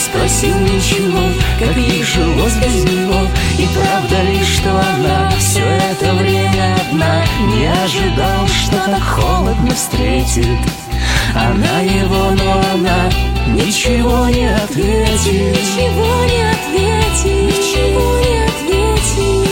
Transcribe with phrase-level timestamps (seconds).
[0.00, 1.20] Спросил ничего,
[1.58, 3.20] как ей жилось без него.
[3.58, 7.24] И правда ли, что она все это время одна
[7.54, 10.46] Не ожидал, что так холодно встретит.
[11.34, 13.10] Она его, но она
[13.48, 15.52] ничего не ответит.
[15.52, 19.50] Ничего не ответит Ничего не ответит.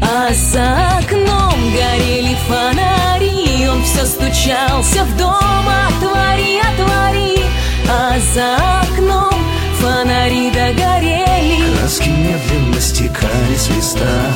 [0.00, 7.43] А за окном горели фонари Он все стучался в дом Отвори, отвори
[7.88, 9.34] А за окном
[9.80, 11.76] фонари догорели.
[11.78, 14.32] Краски медленно стекали с листа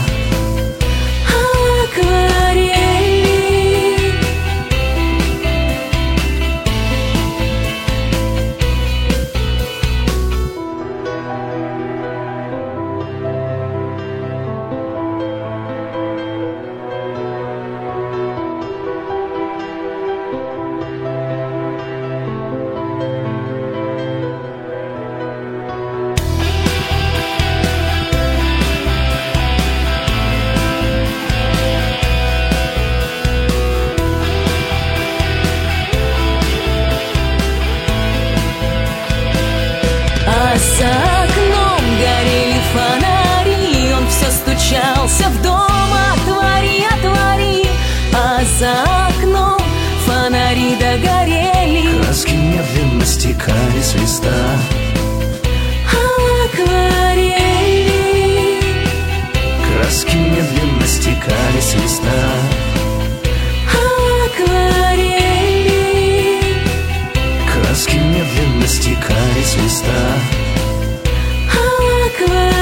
[53.48, 54.58] махали свиста.
[55.92, 55.96] А
[56.44, 57.40] акварели
[59.64, 62.20] Краски медленно стекали с листа
[64.26, 65.22] акварели
[67.52, 70.02] Краски медленно стекали с листа
[71.48, 72.57] акварели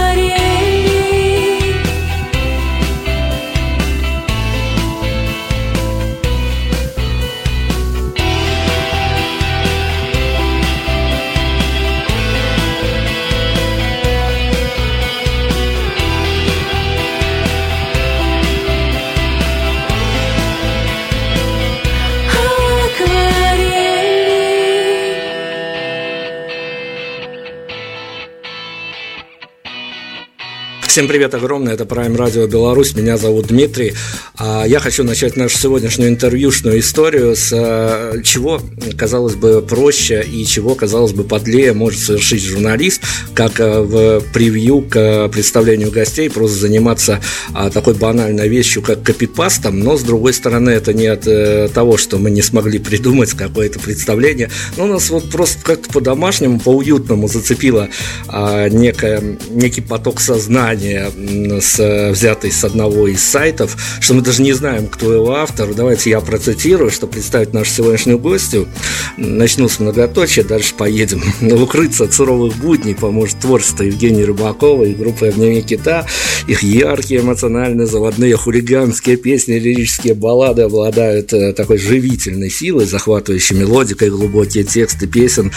[30.97, 33.93] Всем привет огромное, это Prime Radio Беларусь, меня зовут Дмитрий.
[34.39, 38.63] А я хочу начать нашу сегодняшнюю интервьюшную историю с э, чего,
[38.97, 43.03] казалось бы, проще и чего, казалось бы, подлее может совершить журналист,
[43.35, 47.21] как э, в превью к представлению гостей просто заниматься
[47.53, 51.99] а, такой банальной вещью, как копипастом, но, с другой стороны, это не от э, того,
[51.99, 57.91] что мы не смогли придумать какое-то представление, но нас вот просто как-то по-домашнему, по-уютному зацепило
[58.29, 64.43] а, некое, некий поток сознания название с, взятый с одного из сайтов, что мы даже
[64.43, 65.75] не знаем, кто его автор.
[65.75, 68.69] Давайте я процитирую, чтобы представить нашу сегодняшнюю гостью.
[69.17, 71.23] Начну с многоточия, дальше поедем.
[71.63, 76.07] Укрыться от суровых будней поможет творчество Евгения Рыбакова и группы «Обними кита».
[76.47, 84.11] Их яркие, эмоциональные, заводные, хулиганские песни, лирические баллады обладают э, такой живительной силой, захватывающей мелодикой,
[84.11, 85.53] глубокие тексты песен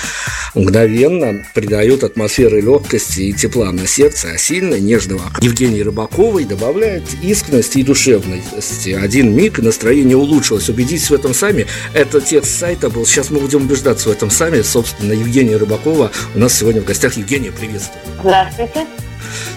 [0.55, 5.43] мгновенно придают атмосферы легкости и тепла на сердце, а сильный, нежный Рыбак.
[5.43, 8.89] Евгений Рыбаковой добавляет искренности и душевности.
[8.91, 10.69] Один миг, настроение улучшилось.
[10.69, 11.67] Убедитесь в этом сами.
[11.93, 13.05] Это текст сайта был.
[13.05, 14.61] Сейчас мы будем убеждаться в этом сами.
[14.61, 17.17] Собственно, Евгения Рыбакова у нас сегодня в гостях.
[17.17, 18.01] Евгения, приветствую.
[18.19, 18.87] Здравствуйте.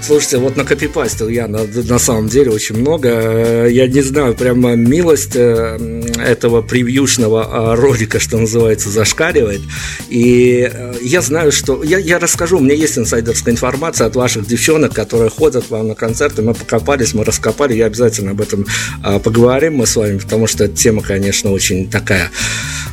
[0.02, 3.66] Слушайте, вот накопипастил я на, на самом деле очень много.
[3.68, 9.60] Я не знаю, прямо милость э, этого превьюшного а, ролика, что называется, зашкаливает.
[10.08, 11.82] И э, я знаю, что...
[11.82, 15.94] Я, я расскажу, у меня есть инсайдерская информация от ваших девчонок, которые ходят вам на
[15.94, 16.42] концерты.
[16.42, 17.74] Мы покопались, мы раскопали.
[17.74, 18.66] Я обязательно об этом
[19.02, 22.30] а, поговорим мы с вами, потому что тема, конечно, очень такая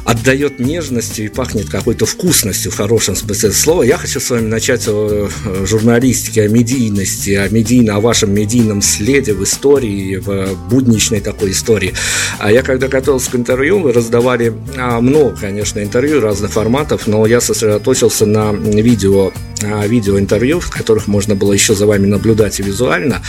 [0.05, 3.83] отдает нежностью и пахнет какой-то вкусностью в хорошем смысле слова.
[3.83, 5.29] Я хочу с вами начать о
[5.65, 11.93] журналистике, о медийности, о, медийно, о вашем медийном следе в истории, в будничной такой истории.
[12.39, 17.25] А я когда готовился к интервью, вы раздавали а, много, конечно, интервью разных форматов, но
[17.25, 19.31] я сосредоточился на видео,
[19.63, 23.21] а, видеоинтервью, в которых можно было еще за вами наблюдать визуально.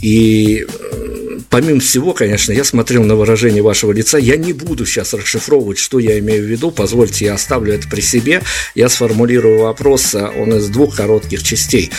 [0.00, 0.66] И
[1.50, 4.18] помимо всего, конечно, я смотрел на выражение вашего лица.
[4.18, 6.70] Я не буду сейчас расшифровывать, что я имею в виду.
[6.70, 8.42] Позвольте, я оставлю это при себе.
[8.74, 11.90] Я сформулирую вопрос, а, он из двух коротких частей.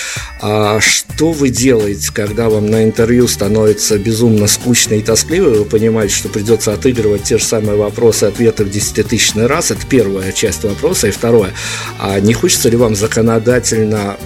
[0.42, 6.16] А что вы делаете, когда вам на интервью становится безумно скучно и тоскливо, вы понимаете,
[6.16, 9.72] что придется отыгрывать те же самые вопросы ответы в десятитысячный раз?
[9.72, 11.08] Это первая часть вопроса.
[11.08, 11.54] И второе,
[12.00, 14.18] а не хочется ли вам законодательно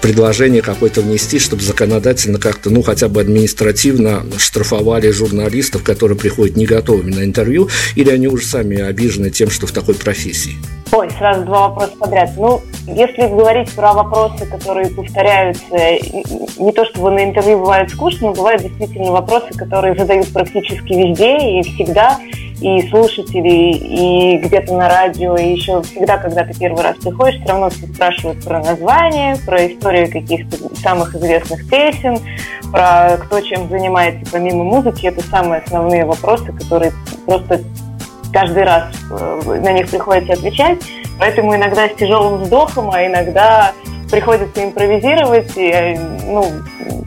[0.00, 6.66] предложение какое-то внести, чтобы законодательно как-то, ну, хотя бы административно штрафовали журналистов, которые приходят не
[6.66, 10.56] готовыми на интервью, или они уже сами обижены тем, что в такой профессии?
[10.94, 12.30] Ой, сразу два вопроса подряд.
[12.36, 15.74] Ну, если говорить про вопросы, которые повторяются,
[16.58, 21.60] не то чтобы на интервью бывает скучно, но бывают действительно вопросы, которые задают практически везде
[21.60, 22.18] и всегда,
[22.60, 27.48] и слушатели, и где-то на радио, и еще всегда, когда ты первый раз приходишь, все
[27.48, 32.18] равно все спрашивают про название, про историю каких-то самых известных песен,
[32.70, 35.06] про кто чем занимается помимо музыки.
[35.06, 36.92] Это самые основные вопросы, которые
[37.24, 37.62] просто
[38.32, 40.78] каждый раз э, на них приходится отвечать,
[41.18, 43.72] поэтому иногда с тяжелым вздохом, а иногда
[44.10, 45.56] приходится импровизировать.
[45.56, 46.46] И, э, ну,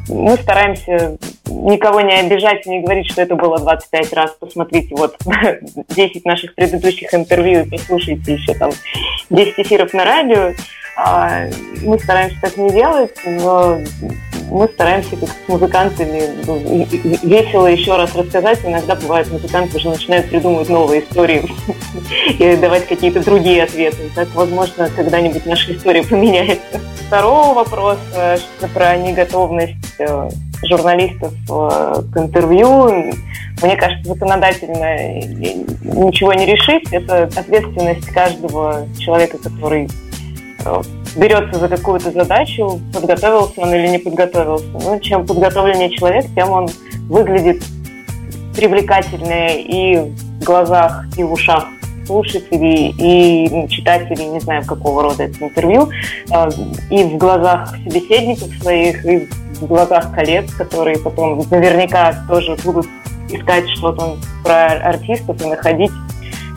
[0.09, 4.31] мы стараемся никого не обижать не говорить, что это было 25 раз.
[4.39, 5.15] Посмотрите, вот
[5.89, 8.71] 10 наших предыдущих интервью послушайте еще там
[9.29, 10.53] 10 эфиров на радио.
[10.97, 11.47] А,
[11.81, 13.79] мы стараемся так не делать, но
[14.49, 16.57] мы стараемся как с музыкантами ну,
[17.23, 18.59] весело еще раз рассказать.
[18.63, 21.43] Иногда бывает, музыканты уже начинают придумывать новые истории
[22.39, 24.09] и давать какие-то другие ответы.
[24.15, 26.79] Так, возможно, когда-нибудь наша история поменяется.
[27.07, 30.29] Второго вопроса, что про неготовность э,
[30.63, 33.13] журналистов э, к интервью.
[33.61, 35.21] Мне кажется, законодательно
[35.83, 36.91] ничего не решить.
[36.91, 39.87] Это ответственность каждого человека, который
[40.65, 40.81] э,
[41.15, 44.67] берется за какую-то задачу, подготовился он или не подготовился.
[44.73, 46.69] Ну, чем подготовленнее человек, тем он
[47.09, 47.63] выглядит
[48.55, 51.65] привлекательнее и в глазах, и в ушах
[52.05, 55.89] слушателей и читателей, не знаю, какого рода это интервью,
[56.31, 56.49] э,
[56.91, 59.27] и в глазах собеседников своих, и
[59.59, 62.85] в глазах коллег, которые потом наверняка тоже будут
[63.29, 65.91] искать что-то про артистов и находить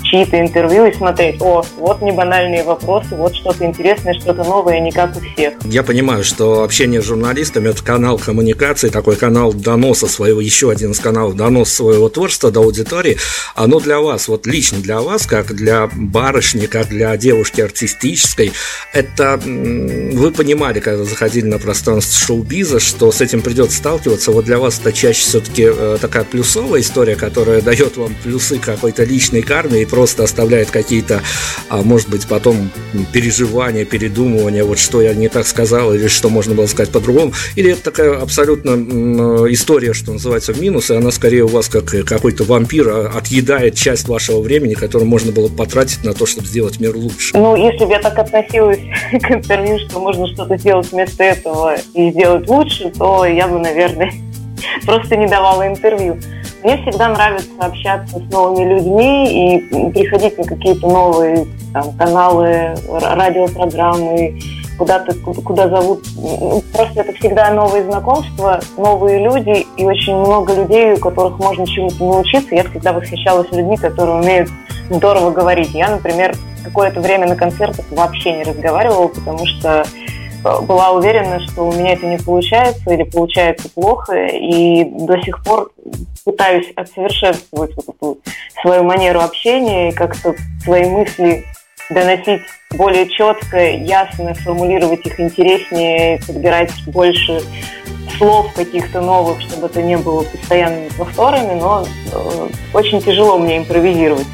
[0.09, 4.91] чьи-то интервью и смотреть, о, вот не банальные вопросы, вот что-то интересное, что-то новое, не
[4.91, 5.55] как у всех.
[5.65, 10.93] Я понимаю, что общение с журналистами– это канал коммуникации, такой канал доноса своего, еще один
[10.93, 13.19] из каналов доноса своего творчества до аудитории.
[13.55, 18.53] Оно для вас, вот лично для вас, как для барышни, как для девушки артистической,
[18.93, 24.33] это вы понимали, когда заходили на пространство шоу-биза, что с этим придется сталкиваться.
[24.33, 29.05] Вот для вас это чаще все-таки э, такая плюсовая история, которая дает вам плюсы какой-то
[29.05, 31.23] личной карме и просто оставляет какие-то,
[31.71, 32.71] а, может быть, потом
[33.13, 37.73] переживания, передумывания, вот что я не так сказал или что можно было сказать по-другому, или
[37.73, 38.71] это такая абсолютно
[39.53, 43.75] история, что называется, в минус, и она скорее у вас как какой-то вампир а, отъедает
[43.75, 47.37] часть вашего времени, которое можно было потратить на то, чтобы сделать мир лучше.
[47.37, 48.79] Ну, если бы я так относилась
[49.11, 54.13] к интервью, что можно что-то сделать вместо этого и сделать лучше, то я бы, наверное,
[54.87, 56.21] просто не давала интервью.
[56.63, 64.39] Мне всегда нравится общаться с новыми людьми и приходить на какие-то новые там, каналы, радиопрограммы,
[64.79, 66.05] куда-то, куда зовут.
[66.17, 71.67] Ну, просто это всегда новые знакомства, новые люди и очень много людей, у которых можно
[71.67, 72.55] чему-то научиться.
[72.55, 74.49] Я всегда восхищалась людьми, которые умеют
[74.91, 75.71] здорово говорить.
[75.75, 76.35] Я, например,
[76.65, 79.85] какое-то время на концертах вообще не разговаривала, потому что
[80.43, 85.71] была уверена, что у меня это не получается или получается плохо, и до сих пор
[86.25, 88.19] пытаюсь отсовершенствовать вот эту
[88.63, 91.45] свою манеру общения и как-то свои мысли
[91.91, 97.41] доносить более четко, ясно, формулировать их интереснее, подбирать больше
[98.19, 104.27] слов каких-то новых, чтобы это не было постоянными повторами, но э, очень тяжело мне импровизировать.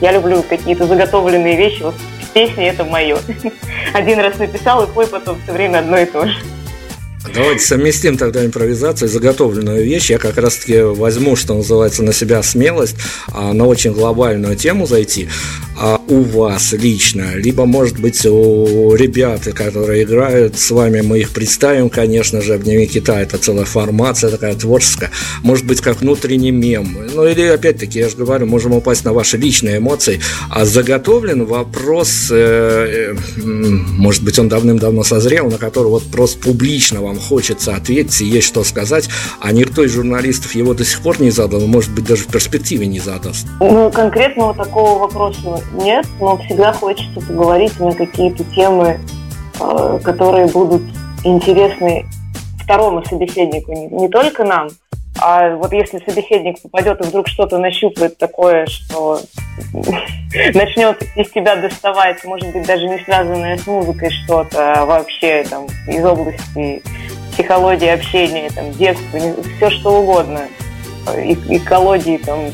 [0.00, 1.82] Я люблю какие-то заготовленные вещи.
[1.82, 1.94] Вот
[2.32, 3.18] песни это мое.
[3.94, 6.34] Один раз написал и пой потом все время одно и то же.
[7.34, 10.10] Давайте совместим тогда импровизацию заготовленную вещь.
[10.10, 12.96] Я как раз-таки возьму, что называется, на себя смелость
[13.32, 15.28] а, на очень глобальную тему зайти.
[16.12, 21.88] У вас лично, либо, может быть, у ребят, которые играют с вами, мы их представим,
[21.88, 23.22] конечно же, в Дневе Китая.
[23.22, 25.10] Это целая формация такая творческая.
[25.42, 26.98] Может быть, как внутренний мем.
[27.14, 30.20] Ну, или, опять-таки, я же говорю, можем упасть на ваши личные эмоции.
[30.50, 37.00] А заготовлен вопрос, э, э, может быть, он давным-давно созрел, на который вот просто публично
[37.00, 39.08] вам хочется ответить, и есть что сказать,
[39.40, 42.86] а никто из журналистов его до сих пор не задал, может быть, даже в перспективе
[42.86, 43.46] не задаст?
[43.60, 48.98] Ну, конкретного такого вопроса нет, но всегда хочется поговорить на какие-то темы,
[49.60, 50.82] э, которые будут
[51.24, 52.06] интересны
[52.62, 54.68] второму собеседнику, не, только нам,
[55.20, 59.20] а вот если собеседник попадет и вдруг что-то нащупает такое, что
[60.54, 65.66] начнет из тебя доставать, может быть, даже не связанное с музыкой что-то, а вообще там
[65.86, 66.82] из области
[67.32, 69.18] психологии общения, там, детства,
[69.56, 70.48] все что угодно,
[71.16, 72.50] и, экологии, там,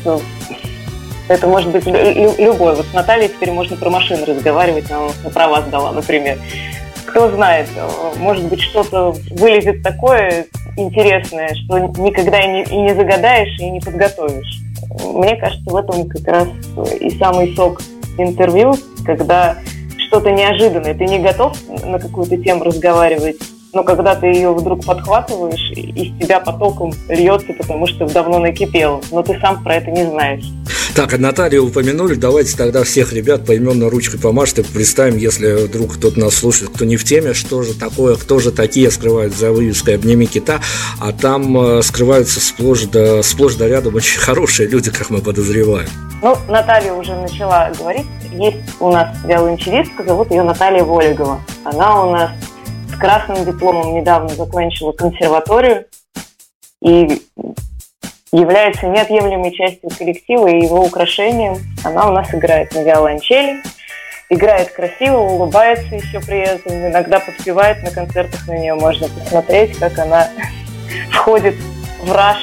[1.29, 2.75] это может быть любой.
[2.75, 6.37] Вот с Натальей теперь можно про машины разговаривать, она на права сдала, например.
[7.05, 7.67] Кто знает,
[8.17, 10.45] может быть, что-то вылезет такое
[10.77, 14.59] интересное, что никогда и не, и не загадаешь, и не подготовишь.
[15.05, 16.47] Мне кажется, в этом как раз
[16.99, 17.81] и самый сок
[18.17, 19.55] интервью, когда
[20.07, 23.37] что-то неожиданное, ты не готов на какую-то тему разговаривать,
[23.73, 29.21] но когда ты ее вдруг подхватываешь, из тебя потоком льется, потому что давно накипело, но
[29.23, 30.45] ты сам про это не знаешь.
[30.99, 36.33] Так, Наталью упомянули, давайте тогда всех ребят поименно ручкой помашем, представим, если вдруг кто-то нас
[36.35, 40.25] слушает, кто не в теме, что же такое, кто же такие скрывают за вывеской «Обними
[40.25, 40.59] кита»,
[40.99, 45.87] а там э, скрываются сплошь да, сплошь да рядом очень хорошие люди, как мы подозреваем.
[46.21, 51.39] Ну, Наталья уже начала говорить, есть у нас виолончелистка, зовут ее Наталья Волегова.
[51.63, 52.31] Она у нас
[52.99, 55.85] красным дипломом недавно закончила консерваторию
[56.81, 57.21] и
[58.31, 61.57] является неотъемлемой частью коллектива и его украшением.
[61.83, 63.61] Она у нас играет на виолончели,
[64.29, 69.97] играет красиво, улыбается еще при этом, иногда подпевает на концертах на нее, можно посмотреть, как
[69.97, 70.29] она
[71.11, 71.55] входит
[72.03, 72.37] в раш.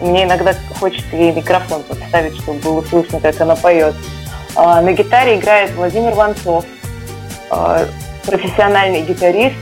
[0.00, 3.94] Мне иногда хочется ей микрофон подставить, чтобы было слышно, как она поет.
[4.56, 6.64] А, на гитаре играет Владимир Ванцов,
[7.50, 7.84] а,
[8.24, 9.56] профессиональный гитарист,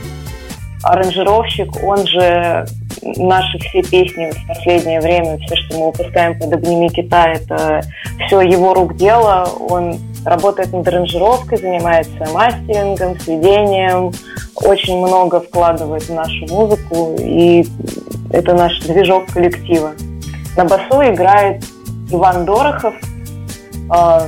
[0.83, 2.65] аранжировщик, он же
[3.01, 7.81] наши все песни в последнее время, все, что мы выпускаем под «Обними кита», это
[8.25, 9.47] все его рук дело.
[9.69, 14.11] Он работает над аранжировкой, занимается мастерингом, сведением,
[14.55, 17.65] очень много вкладывает в нашу музыку, и
[18.31, 19.91] это наш движок коллектива.
[20.57, 21.63] На басу играет
[22.11, 22.93] Иван Дорохов.
[23.89, 24.25] А,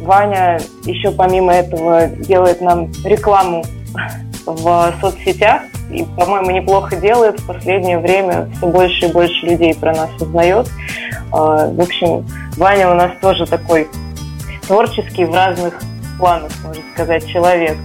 [0.00, 3.64] Ваня еще помимо этого делает нам рекламу
[4.46, 7.40] в соцсетях и, по-моему, неплохо делает.
[7.40, 10.68] В последнее время все больше и больше людей про нас узнает.
[11.32, 13.88] А, в общем, Ваня у нас тоже такой
[14.66, 15.80] творческий в разных
[16.18, 17.76] планах, можно сказать, человек.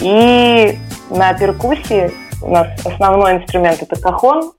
[0.00, 0.78] И
[1.10, 2.10] на перкуссии
[2.42, 4.52] у нас основной инструмент это кахон.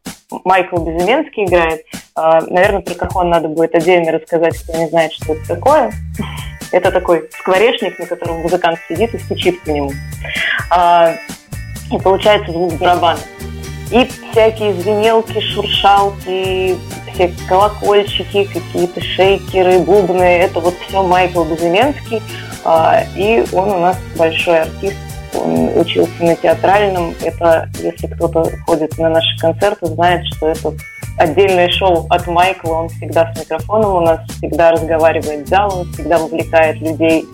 [0.44, 1.82] Майкл Безыменский играет.
[2.16, 5.92] А, наверное, про кахон надо будет отдельно рассказать, кто не знает, что это такое.
[6.72, 9.92] Это такой скворечник, на котором музыкант сидит и стучит по нему.
[11.92, 13.20] И получается звук барабана.
[13.92, 16.76] И всякие звенелки, шуршалки,
[17.14, 22.22] все колокольчики, какие-то шейкеры, бубны, это вот все Майкл Безыменский,
[22.64, 24.98] а, и он у нас большой артист,
[25.36, 27.14] он учился на театральном.
[27.22, 30.74] Это, если кто-то ходит на наши концерты, знает, что это
[31.18, 32.74] отдельное шоу от Майкла.
[32.74, 37.26] Он всегда с микрофоном у нас, всегда разговаривает с залом, всегда вовлекает людей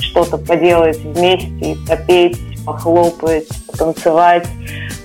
[0.00, 4.46] что-то поделать вместе, попеть, похлопать, потанцевать,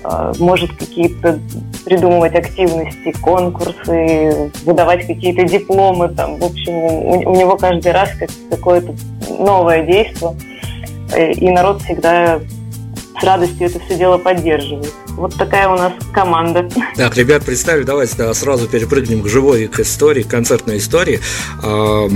[0.04, 1.38] а, может какие-то
[1.84, 6.08] придумывать активности, конкурсы, выдавать какие-то дипломы.
[6.08, 6.36] Там.
[6.36, 8.94] В общем, у, него каждый раз как, какое-то
[9.38, 10.34] новое действие.
[11.14, 12.40] Э, и народ всегда
[13.18, 14.92] с радостью это все дело поддерживает.
[15.18, 16.68] Вот такая у нас команда.
[16.96, 21.18] Так, ребят, представили, давайте да, сразу перепрыгнем к живой к истории, к концертной истории.
[21.60, 22.06] А,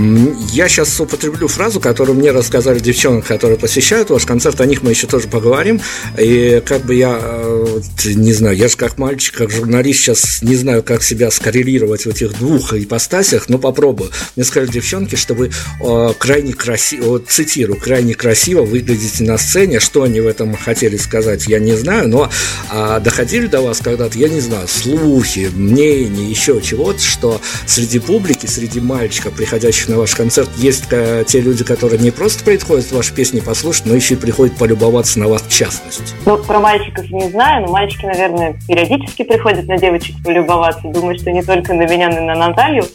[0.53, 4.91] я сейчас употреблю фразу, которую мне рассказали девчонки, которые посещают ваш концерт, о них мы
[4.91, 5.81] еще тоже поговорим.
[6.17, 10.55] И как бы я, э, не знаю, я же как мальчик, как журналист сейчас не
[10.55, 14.11] знаю, как себя скоррелировать в этих двух ипостасях, но попробую.
[14.37, 19.81] Мне сказали девчонки, что вы э, крайне красиво, вот цитирую, крайне красиво выглядите на сцене.
[19.81, 22.29] Что они в этом хотели сказать, я не знаю, но
[22.69, 27.97] а, а доходили до вас когда-то, я не знаю, слухи, мнения, еще чего-то, что среди
[27.97, 32.91] публики, среди мальчиков, приходящих на ваш концерт, есть э, те люди, которые не просто приходят
[32.91, 36.13] ваши песни послушать, но еще и приходят полюбоваться на вас в частности?
[36.25, 40.87] Ну, про мальчиков не знаю, но мальчики, наверное, периодически приходят на девочек полюбоваться.
[40.87, 42.85] Думаю, что не только на меня, но и на Наталью.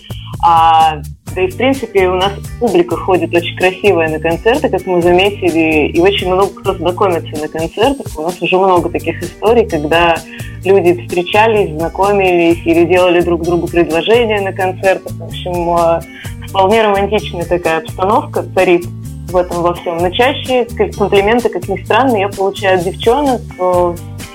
[0.44, 1.02] А
[1.38, 5.86] да и, в принципе, у нас публика ходит очень красивая на концерты, как мы заметили,
[5.86, 8.06] и очень много кто знакомится на концертах.
[8.18, 10.16] У нас уже много таких историй, когда
[10.64, 15.12] люди встречались, знакомились или делали друг другу предложения на концертах.
[15.12, 18.84] В общем, э, вполне романтичная такая обстановка царит
[19.28, 19.98] в этом во всем.
[19.98, 23.40] Но чаще комплименты, как ни странно, я получаю от девчонок.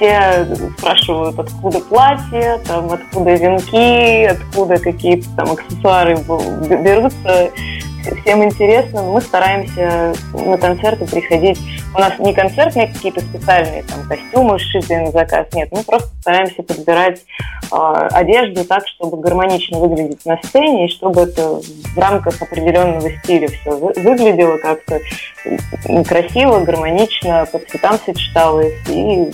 [0.03, 0.45] Все
[0.77, 7.51] спрашивают, откуда платье, там, откуда венки, откуда какие-то там аксессуары берутся
[8.22, 11.57] всем интересно, мы стараемся на концерты приходить.
[11.95, 16.63] У нас не концертные какие-то специальные там костюмы сшитые на заказ, нет, мы просто стараемся
[16.63, 17.21] подбирать
[17.71, 21.62] э, одежду так, чтобы гармонично выглядеть на сцене и чтобы это
[21.95, 25.00] в рамках определенного стиля все выглядело как-то
[26.07, 28.73] красиво, гармонично, по цветам сочеталось.
[28.89, 29.29] И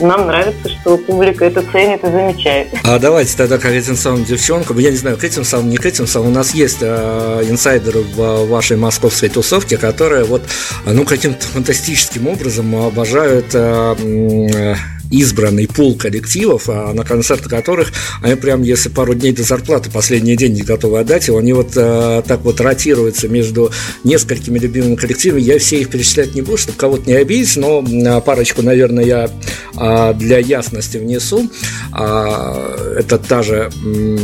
[0.00, 2.68] нам нравится, что публика это ценит и замечает.
[2.84, 5.84] А давайте тогда к этим самым девчонкам, я не знаю, к этим самым, не к
[5.84, 10.42] этим самым, у нас есть э, инсайдеры в вашей московской тусовке, которые вот,
[10.86, 14.74] ну, каким-то фантастическим образом обожают э,
[15.10, 20.36] избранный пул коллективов, а на концерты которых они прям, если пару дней до зарплаты последний
[20.36, 23.70] день не готовы отдать, его, они вот э, так вот ротируются между
[24.04, 25.40] несколькими любимыми коллективами.
[25.40, 29.30] Я все их перечислять не буду, чтобы кого-то не обидеть, но э, парочку, наверное, я
[29.76, 31.50] э, для ясности внесу.
[31.96, 34.18] Э, это та же э,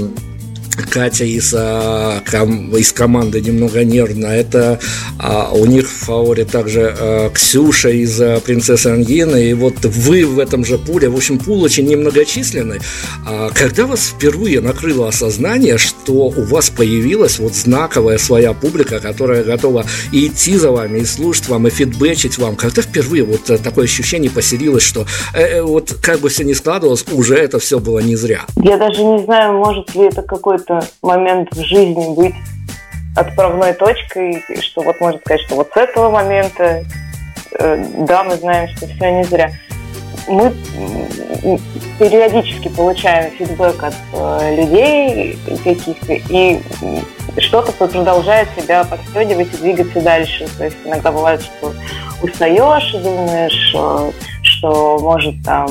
[0.77, 4.27] Катя из, а, ком, из команды немного нервно.
[4.27, 4.79] Это
[5.19, 9.51] а, у них в фаворе также а, Ксюша из а, «Принцессы Ангины».
[9.51, 11.09] И вот вы в этом же пуле.
[11.09, 12.81] В общем, пул очень немногочисленный.
[13.27, 19.45] А, когда вас впервые накрыло осознание, что у вас появилась вот знаковая своя публика, которая
[19.45, 23.85] готова и идти за вами, и слушать вам, и фидбэчить вам, когда впервые вот такое
[23.85, 27.99] ощущение поселилось, что э, э, вот как бы все ни складывалось, уже это все было
[27.99, 28.43] не зря?
[28.57, 32.35] Я даже не знаю, может ли это какой-то какой-то момент в жизни быть
[33.16, 36.85] отправной точкой, что вот можно сказать, что вот с этого момента,
[37.59, 39.53] э, да, мы знаем, что все не зря.
[40.27, 40.53] Мы
[41.98, 46.61] периодически получаем фидбэк от э, людей каких-то, и
[47.38, 50.48] что-то продолжает себя подстегивать и двигаться дальше.
[50.59, 51.72] То есть иногда бывает, что
[52.22, 54.11] устаешь и думаешь, э,
[54.42, 55.68] что может там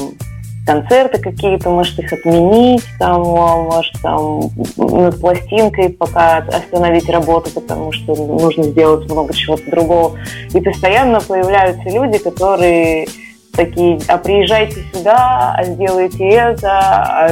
[0.65, 4.41] концерты какие-то, может их отменить, там, может там
[4.78, 10.17] над пластинкой пока остановить работу, потому что нужно сделать много чего-то другого.
[10.54, 13.08] И постоянно появляются люди, которые
[13.56, 17.30] такие, а приезжайте сюда, а сделайте это, а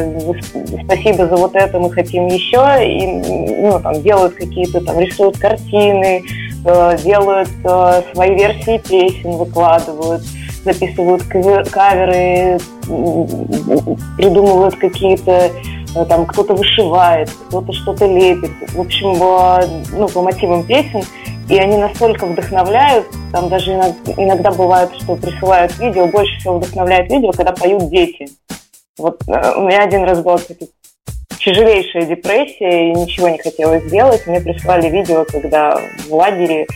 [0.83, 6.23] спасибо за вот это, мы хотим еще, и ну, там, делают какие-то, там, рисуют картины,
[6.63, 10.21] э, делают э, свои версии песен, выкладывают–
[10.63, 12.59] записывают каверы,
[14.17, 15.51] придумывают какие-то
[15.95, 18.51] э, там кто-то вышивает, кто-то что-то лепит.
[18.73, 19.17] В общем,
[19.97, 21.03] ну, по мотивам песен.
[21.49, 23.71] И они настолько вдохновляют, там даже
[24.15, 28.29] иногда, бывает, что присылают видео, больше всего вдохновляет видео, когда поют дети.
[28.97, 30.39] Вот э, у меня один раз был
[31.43, 34.25] тяжелейшая депрессия, и ничего не хотела сделать.
[34.27, 36.67] Мне прислали видео, когда в лагере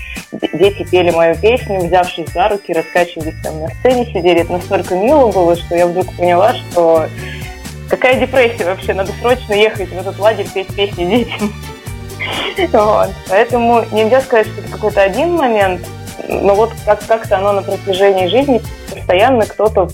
[0.53, 4.41] дети пели мою песню, взявшись за руки, раскачивались там на сцене, сидели.
[4.41, 7.05] Это настолько мило было, что я вдруг поняла, что
[7.89, 11.53] какая депрессия вообще, надо срочно ехать в этот лагерь, петь песни детям.
[12.71, 13.09] Вот.
[13.29, 15.81] Поэтому нельзя сказать, что это какой-то один момент,
[16.27, 19.89] но вот как- как-то оно на протяжении жизни постоянно кто-то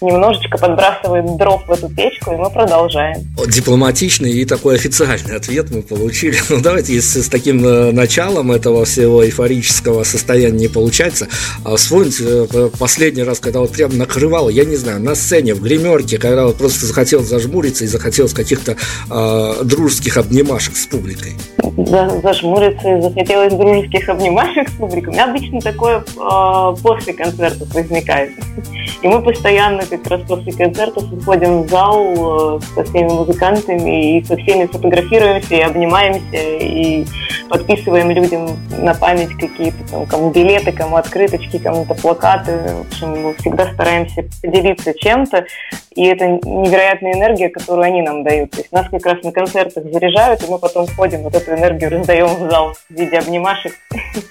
[0.00, 3.26] немножечко подбрасывает дров в эту печку, и мы продолжаем.
[3.46, 6.36] Дипломатичный и такой официальный ответ мы получили.
[6.48, 11.28] Ну, давайте, если с таким э, началом этого всего эйфорического состояния не получается,
[11.64, 15.60] а вспомните э, последний раз, когда вот прям накрывало, я не знаю, на сцене, в
[15.60, 18.76] гримерке, когда вот просто захотелось зажмуриться и захотелось каких-то
[19.10, 21.34] э, дружеских обнимашек с публикой.
[21.76, 25.08] За- зажмуриться и захотелось дружеских обнимашек с публикой.
[25.08, 28.30] У меня обычно такое э, после концертов возникает.
[29.02, 34.24] И мы постоянно как раз после концертов уходим в зал э, со всеми музыкантами и
[34.24, 37.04] со всеми фотографируемся и обнимаемся и
[37.48, 42.52] подписываем людям на память какие-то там, кому билеты, кому открыточки, кому-то плакаты.
[42.52, 45.46] В общем, мы всегда стараемся поделиться чем-то,
[45.94, 48.50] и это невероятная энергия, которую они нам дают.
[48.50, 51.90] То есть нас как раз на концертах заряжают, и мы потом ходим, вот эту энергию
[51.90, 53.72] раздаем в зал в виде обнимашек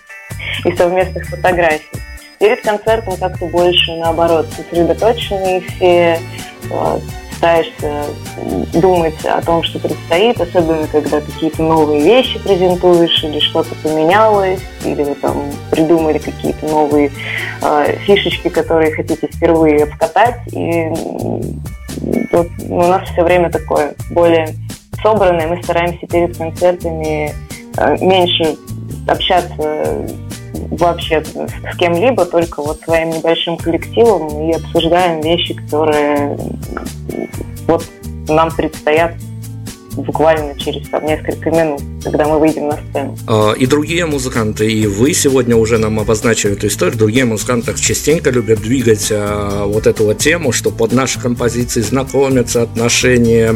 [0.65, 2.14] и совместных фотографий.
[2.39, 6.19] Перед концертом как-то больше, наоборот, сосредоточенные все,
[6.69, 6.99] э,
[7.37, 8.05] стараешься
[8.73, 15.03] думать о том, что предстоит, особенно когда какие-то новые вещи презентуешь, или что-то поменялось, или
[15.03, 17.11] вы там придумали какие-то новые
[17.61, 20.39] э, фишечки, которые хотите впервые обкатать.
[20.53, 20.89] И
[22.31, 24.47] вот у нас все время такое более
[25.01, 25.47] собранное.
[25.47, 27.33] Мы стараемся перед концертами
[27.77, 28.55] э, меньше
[29.07, 30.07] общаться
[30.71, 36.37] вообще с кем-либо, только вот своим небольшим коллективом и обсуждаем вещи, которые
[37.67, 37.85] вот
[38.27, 39.13] нам предстоят
[39.95, 43.17] буквально через там, несколько минут, когда мы выйдем на сцену.
[43.27, 48.29] А, И другие музыканты, и вы сегодня уже нам обозначили эту историю, другие музыканты частенько
[48.29, 53.55] любят двигать а, вот эту вот тему, что под наши композиции знакомятся, отношения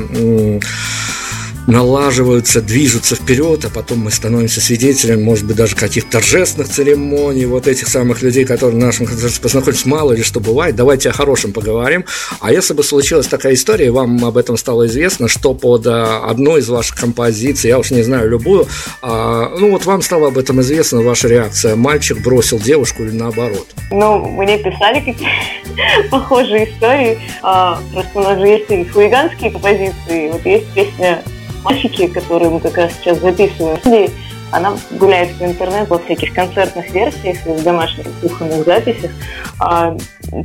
[1.71, 7.67] налаживаются, движутся вперед, а потом мы становимся свидетелями, может быть, даже каких-то торжественных церемоний, вот
[7.67, 11.53] этих самых людей, которые на нашем концерте познакомились, мало ли что бывает, давайте о хорошем
[11.53, 12.05] поговорим.
[12.39, 16.25] А если бы случилась такая история, и вам об этом стало известно, что под а,
[16.25, 18.67] одной из ваших композиций, я уж не знаю, любую,
[19.01, 23.67] а, ну вот вам стало об этом известно, ваша реакция, мальчик бросил девушку или наоборот?
[23.91, 25.29] Ну, мне писали какие
[26.10, 27.19] похожие истории.
[27.41, 30.29] А, Просто у нас же есть и хулиганские композиции.
[30.29, 31.23] Вот есть песня
[31.63, 34.10] «Мальчики», которую мы как раз сейчас записываем в.
[34.52, 39.12] Она гуляет по интернету во всяких концертных версиях в домашних кухонных записях.
[39.60, 39.95] А,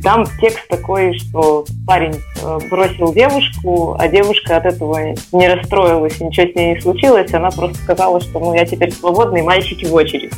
[0.03, 6.51] Там текст такой, что парень э, бросил девушку, а девушка от этого не расстроилась, ничего
[6.51, 7.33] с ней не случилось.
[7.33, 10.31] Она просто сказала, что ну я теперь свободный, мальчики в очередь.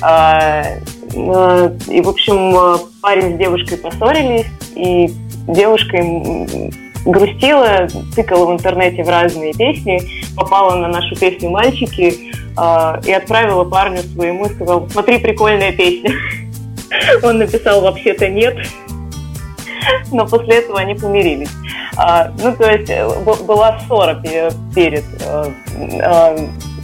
[0.00, 0.62] А,
[1.14, 5.12] э, И, в общем, э, парень с девушкой поссорились, и
[5.46, 6.46] девушка им
[7.04, 10.00] грустила, тыкала в интернете в разные песни,
[10.36, 16.12] попала на нашу песню «Мальчики» э, и отправила парню своему и сказала, смотри, прикольная песня.
[17.22, 18.56] Он написал «вообще-то нет»,
[20.12, 21.50] но после этого они помирились.
[21.96, 25.04] А, ну, то есть э, б- была ссора пе- перед.
[25.20, 25.44] э,
[25.76, 26.36] э,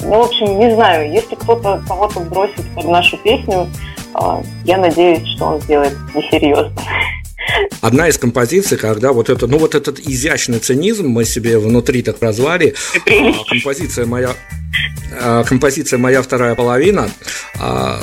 [0.02, 3.66] ну, в общем, не знаю, если кто-то кого-то бросит под нашу песню,
[4.14, 6.72] э, я надеюсь, что он сделает несерьезно.
[7.80, 12.18] Одна из композиций, когда вот это, ну вот этот изящный цинизм мы себе внутри так
[12.18, 12.74] прозвали,
[13.08, 14.30] а, композиция моя
[15.20, 17.08] а, композиция «Моя вторая половина».
[17.58, 18.00] А,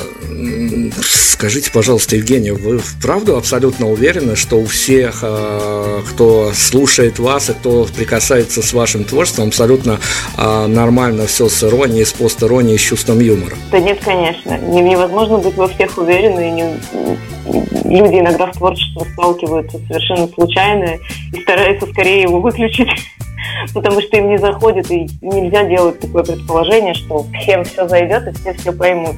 [1.01, 7.85] Скажите, пожалуйста, Евгения, вы вправду абсолютно уверены, что у всех, кто слушает вас и кто
[7.95, 9.99] прикасается с вашим творчеством, абсолютно
[10.37, 13.57] нормально все с иронией, с пост-иронией, с чувством юмора?
[13.71, 14.57] Да нет, конечно.
[14.57, 16.47] Не- Невозможно быть во всех уверены.
[16.47, 20.97] и не- Люди иногда в творчестве сталкиваются совершенно случайно
[21.31, 22.89] и стараются скорее его выключить,
[23.75, 28.31] потому что им не заходит, и нельзя делать такое предположение, что всем все зайдет и
[28.33, 29.15] все все поймут.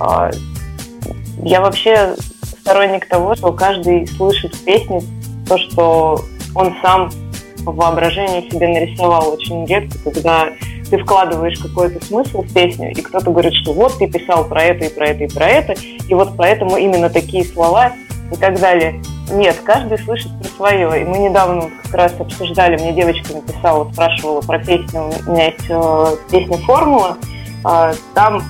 [0.00, 0.32] А,
[1.44, 5.02] Я вообще сторонник того, что каждый слышит в песне
[5.48, 6.20] то, что
[6.56, 7.10] он сам
[7.58, 7.72] в
[8.50, 9.34] себе нарисовал.
[9.34, 10.48] Очень редко, когда
[10.90, 14.86] ты вкладываешь какой-то смысл в песню, и кто-то говорит, что вот ты писал про это
[14.86, 15.74] и про это и про это,
[16.08, 17.92] и вот поэтому именно такие слова
[18.32, 19.00] и так далее.
[19.30, 21.02] Нет, каждый слышит про свое.
[21.02, 25.66] И мы недавно как раз обсуждали, мне девочка написала, спрашивала про песню, у меня есть
[25.68, 27.16] э, песня «Формула»,
[27.66, 28.42] Э, там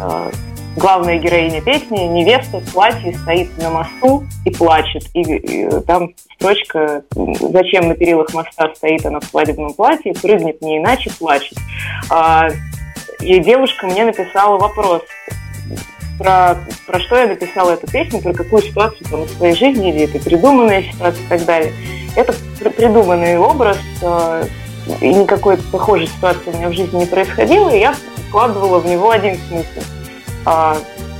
[0.00, 0.30] э,
[0.76, 5.04] главная героиня песни, невеста в платье стоит на мосту и плачет.
[5.14, 10.78] И, и там строчка «Зачем на перилах моста стоит она в свадебном платье, прыгнет не
[10.78, 11.58] иначе, плачет».
[12.10, 12.48] А,
[13.20, 15.02] и девушка мне написала вопрос,
[16.18, 20.04] про, про что я написала эту песню, про какую ситуацию там, в своей жизни, или
[20.04, 21.72] это придуманная ситуация и так далее.
[22.14, 22.34] это
[22.76, 24.46] придуманный образ, э,
[25.00, 27.94] и никакой похожей ситуации у меня в жизни не происходило, и я
[28.28, 29.86] вкладывала в него один смысл.
[30.44, 30.76] А,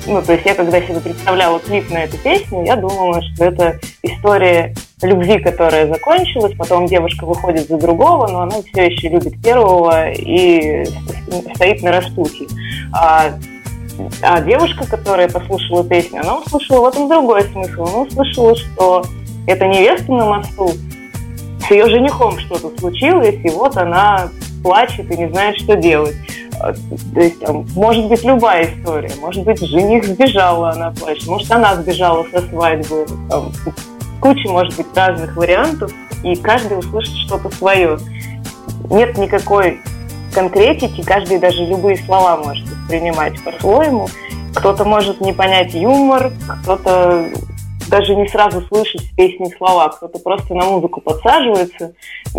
[0.06, 3.80] ну, то есть я, когда себе представляла клип на эту песню, я думала, что это
[4.02, 10.10] история любви, которая закончилась, потом девушка выходит за другого, но она все еще любит первого
[10.10, 10.84] и
[11.54, 12.46] стоит на распутье.
[12.92, 13.32] А,
[14.22, 17.84] а девушка, которая послушала песню, она услышала в этом другой смысл.
[17.84, 19.04] Она услышала, что
[19.46, 20.72] это невеста на мосту,
[21.66, 24.28] с ее женихом что-то случилось, и вот она
[24.62, 26.16] плачет и не знает, что делать.
[26.60, 29.10] А, то есть там, может быть любая история.
[29.20, 31.26] Может быть, жених сбежал, а она плачет.
[31.26, 33.06] Может, она сбежала со свадьбы.
[33.28, 33.52] Там,
[34.20, 37.98] куча, может быть, разных вариантов, и каждый услышит что-то свое.
[38.90, 39.80] Нет никакой
[40.32, 44.08] конкретики, каждый даже любые слова может воспринимать по-своему.
[44.54, 47.30] Кто-то может не понять юмор, кто-то
[47.88, 51.92] даже не сразу слышать в песне слова, кто-то просто на музыку подсаживается,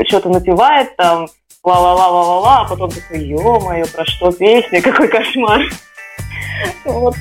[0.07, 1.27] что-то напевает там,
[1.63, 5.61] ла-ла-ла-ла-ла-ла, а потом такой, ё-моё, про что песня, какой кошмар.
[6.85, 7.15] Вот.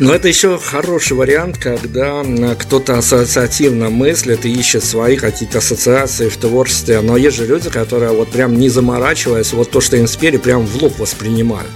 [0.00, 2.22] Но это еще хороший вариант, когда
[2.58, 7.00] кто-то ассоциативно мыслит и ищет свои какие-то ассоциации в творчестве.
[7.00, 10.66] Но есть же люди, которые вот прям не заморачиваясь, вот то, что им спели, прям
[10.66, 11.70] в лоб воспринимают.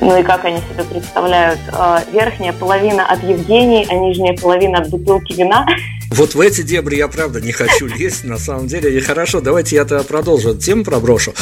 [0.00, 1.60] Ну и как они себе представляют?
[1.72, 5.66] А, верхняя половина от Евгении, а нижняя половина от бутылки вина.
[6.10, 8.96] Вот в эти дебри я правда не хочу лезть, на самом деле.
[8.96, 11.34] И хорошо, давайте я тогда продолжу эту тему проброшу.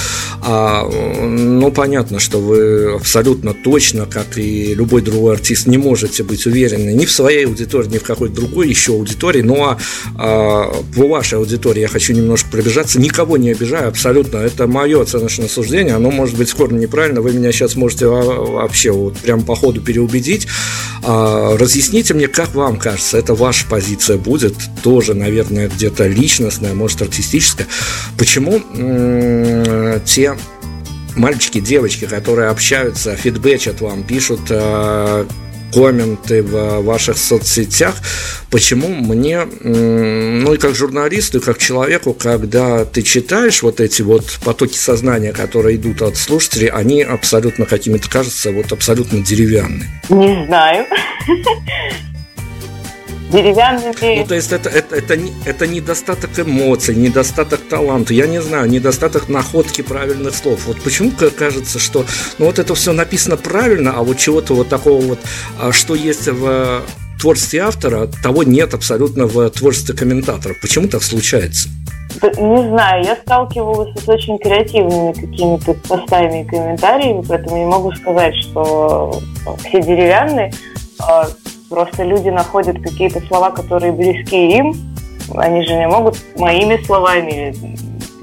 [0.42, 6.46] А, ну, понятно, что вы абсолютно точно, как и любой другой артист, не можете быть
[6.46, 9.42] уверены ни в своей аудитории, ни в какой-то другой еще аудитории.
[9.42, 9.76] Но ну,
[10.18, 13.00] а, по вашей аудитории я хочу немножко пробежаться.
[13.00, 14.38] Никого не обижаю, абсолютно.
[14.38, 15.94] Это мое оценочное суждение.
[15.94, 17.20] Оно может быть скоро неправильно.
[17.20, 18.06] Вы меня сейчас можете
[18.36, 20.46] вообще вот прям по ходу переубедить.
[21.02, 27.02] А, разъясните мне, как вам кажется, это ваша позиция будет, тоже, наверное, где-то личностная, может,
[27.02, 27.66] артистическая.
[28.16, 28.60] Почему
[30.04, 30.36] те
[31.16, 35.26] мальчики, девочки, которые общаются, фидбэчат вам, пишут э,
[35.72, 37.94] комменты в ваших соцсетях,
[38.50, 44.38] почему мне, ну и как журналисту, и как человеку, когда ты читаешь вот эти вот
[44.44, 49.88] потоки сознания, которые идут от слушателей, они абсолютно какими-то кажутся вот абсолютно деревянные.
[50.08, 50.86] Не знаю
[53.30, 54.20] деревянными.
[54.20, 59.28] Ну, то есть это, это, это, это недостаток эмоций, недостаток таланта, я не знаю, недостаток
[59.28, 60.66] находки правильных слов.
[60.66, 62.04] Вот почему кажется, что
[62.38, 65.18] ну вот это все написано правильно, а вот чего-то вот такого вот,
[65.60, 66.82] а что есть в
[67.20, 70.54] творчестве автора, того нет абсолютно в творчестве комментатора.
[70.60, 71.68] Почему так случается?
[72.22, 78.34] Не знаю, я сталкивалась с очень креативными какими-то постами и комментариями, поэтому не могу сказать,
[78.36, 79.20] что
[79.64, 80.52] все деревянные.
[81.68, 84.74] Просто люди находят какие-то слова, которые близки им.
[85.34, 87.54] Они же не могут моими словами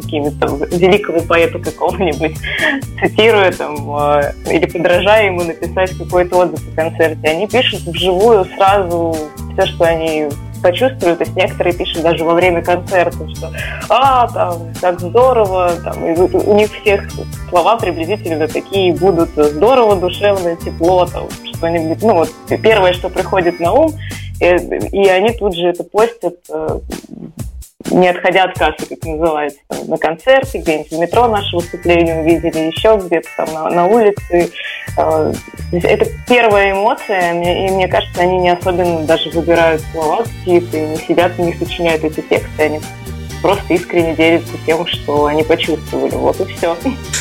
[0.02, 2.38] какими-то великого поэта какого-нибудь,
[3.00, 7.28] цитируя там, э, или подражая ему написать какой-то отзыв о концерте.
[7.28, 9.16] Они пишут вживую сразу
[9.54, 10.30] все, что они
[10.64, 11.16] почувствовали.
[11.16, 13.52] То есть некоторые пишут даже во время концерта, что
[13.90, 17.04] «А, там, так здорово!» там, и У них всех
[17.50, 22.02] слова приблизительно такие будут «здорово», «душевно», «тепло», там, что-нибудь.
[22.02, 22.30] Ну, вот
[22.64, 23.94] первое, что приходит на ум,
[24.40, 26.80] и, и они тут же это постят э,
[27.92, 32.72] не отходя от кассы, как называется, там, на концерте, где-нибудь в метро наше выступление увидели,
[32.72, 34.52] еще где-то там на, на улице.
[34.98, 35.34] Э,
[35.72, 40.98] это первая эмоция, и мне кажется, они не особенно даже выбирают слова какие-то, и не
[40.98, 42.80] сидят и не сочиняют эти тексты, они
[43.44, 46.16] просто искренне делятся тем, что они почувствовали.
[46.16, 46.76] Вот и все.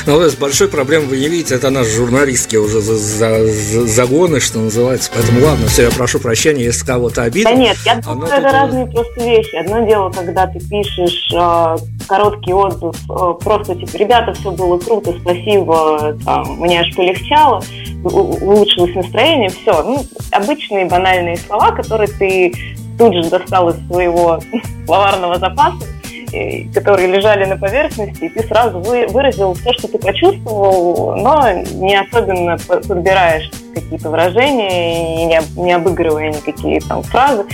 [0.07, 4.39] Ну, есть большой проблемы вы не видите, это наши журналистские уже за, за, за, загоны,
[4.39, 5.11] что называется.
[5.13, 7.51] Поэтому ладно, все, я прошу прощения, если кого-то обидел.
[7.51, 8.53] Да нет, я думаю, это тут...
[8.53, 9.57] разные просто вещи.
[9.57, 15.13] Одно дело, когда ты пишешь э, короткий отзыв, э, просто типа, ребята, все было круто,
[15.21, 17.65] спасибо, там, мне аж полегчало,
[18.05, 19.83] улучшилось настроение, все.
[19.83, 22.53] Ну, обычные банальные слова, которые ты
[22.97, 24.39] тут же достал из своего
[24.87, 25.85] словарного запаса,
[26.75, 32.57] которые лежали на поверхности, и ты сразу выразил все, что ты почувствовал, но не особенно
[32.59, 37.45] подбираешь какие-то выражения не, не обыгрывая никакие там фразы.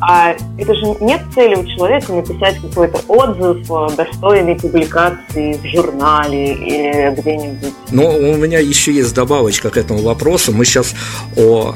[0.00, 7.14] А это же нет цели у человека написать какой-то отзыв достойной публикации в журнале или
[7.18, 7.72] где-нибудь.
[7.90, 10.52] Но у меня еще есть добавочка к этому вопросу.
[10.52, 10.94] Мы сейчас
[11.36, 11.74] о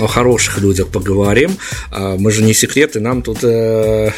[0.00, 1.56] о хороших людях поговорим.
[1.90, 4.10] А, мы же не секреты, нам тут э,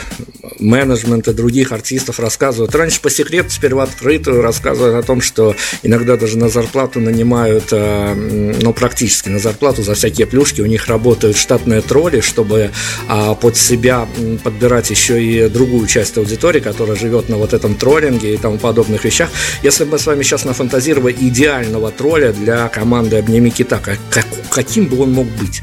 [0.59, 2.75] менеджмент других артистов рассказывают.
[2.75, 8.15] Раньше по секрету, в открытую рассказывают о том, что иногда даже на зарплату нанимают, э,
[8.61, 10.61] ну, практически на зарплату за всякие плюшки.
[10.61, 12.71] У них работают штатные тролли, чтобы
[13.09, 14.07] а, под себя
[14.43, 19.05] подбирать еще и другую часть аудитории, которая живет на вот этом троллинге и тому подобных
[19.05, 19.31] вещах.
[19.63, 24.87] Если бы мы с вами сейчас нафантазировали идеального тролля для команды «Обними кита», как, каким
[24.87, 25.63] бы он мог быть?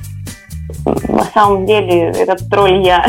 [0.86, 3.06] На самом деле, этот тролль я.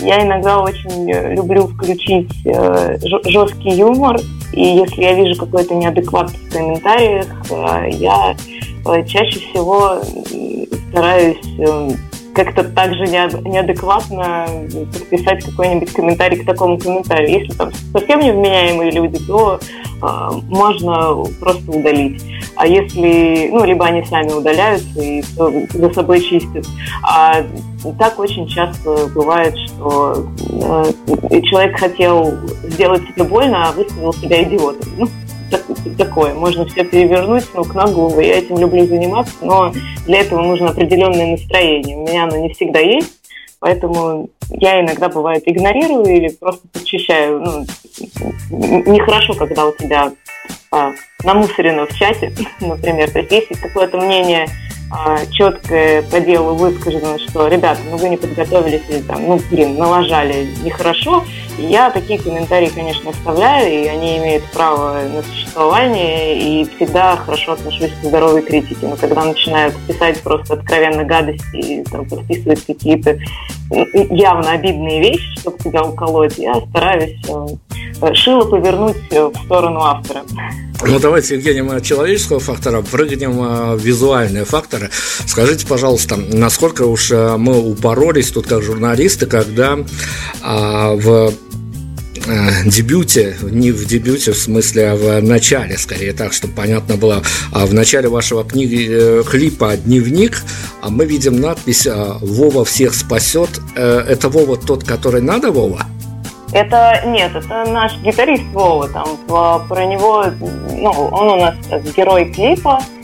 [0.00, 4.18] Я иногда очень люблю включить э, жесткий юмор,
[4.52, 8.34] и если я вижу какой-то неадекват в комментариях, э, я
[8.84, 10.00] э, чаще всего
[10.90, 11.38] стараюсь
[12.34, 14.46] как-то так же неадекватно
[14.92, 17.40] подписать какой-нибудь комментарий к такому комментарию.
[17.40, 20.06] Если там совсем невменяемые люди, то э,
[20.48, 22.22] можно просто удалить.
[22.56, 26.66] А если, ну, либо они сами удаляются и за собой чистят.
[27.02, 27.42] А
[27.98, 32.32] так очень часто бывает, что э, человек хотел
[32.64, 35.08] сделать себе больно, а выставил себя идиотом.
[35.98, 36.34] Такое.
[36.34, 38.20] Можно все перевернуть с ног на голову.
[38.20, 39.72] Я этим люблю заниматься, но
[40.06, 41.96] для этого нужно определенное настроение.
[41.96, 43.12] У меня оно не всегда есть,
[43.58, 47.66] поэтому я иногда, бывает, игнорирую или просто подчищаю.
[48.50, 50.12] Ну, нехорошо, когда у тебя
[50.72, 50.92] а,
[51.24, 53.10] намусорено в чате, например.
[53.10, 54.48] То есть если какое-то мнение
[54.92, 59.76] а, четкое по делу высказано, что, ребята, ну вы не подготовились, или там, ну, блин,
[59.76, 61.24] налажали нехорошо,
[61.58, 67.92] я такие комментарии, конечно, оставляю, и они имеют право на существование, и всегда хорошо отношусь
[67.92, 68.86] к здоровой критике.
[68.86, 73.18] Но когда начинают писать просто откровенно гадости и там, подписывать какие-то
[73.70, 80.22] явно обидные вещи, чтобы тебя уколоть, я стараюсь э, шило повернуть в сторону автора.
[80.82, 84.90] Ну, давайте, Евгений, мы от человеческого фактора прыгнем в визуальные факторы.
[85.26, 89.78] Скажите, пожалуйста, насколько уж э, мы упоролись тут как журналисты, когда
[90.42, 91.32] а, в
[92.26, 97.22] э, дебюте, не в дебюте, в смысле, а в начале, скорее так, чтобы понятно было,
[97.52, 100.42] а в начале вашего книги, э, клипа «Дневник»
[100.82, 103.50] а мы видим надпись «Вова всех спасет».
[103.76, 105.80] Это Вова тот, который надо, Вова?
[106.52, 108.88] Это нет, это наш гитарист Вова.
[108.88, 109.18] Там
[109.68, 111.54] про него, ну, он у нас
[111.96, 112.99] герой клипа, э,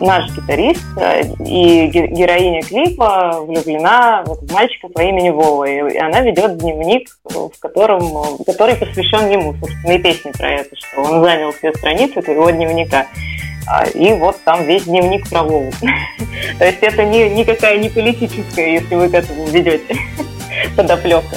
[0.00, 5.64] наш гитарист, э, и героиня клипа влюблена в мальчика по имени Вова.
[5.64, 11.02] И она ведет дневник, в котором, который посвящен ему, собственно, и песни про это, что
[11.02, 13.06] он занял все страницы его дневника.
[13.70, 15.70] А, и вот там весь дневник про Вову.
[16.58, 19.94] То есть это не, никакая не политическая, если вы к этому ведете
[20.76, 21.36] подоплека.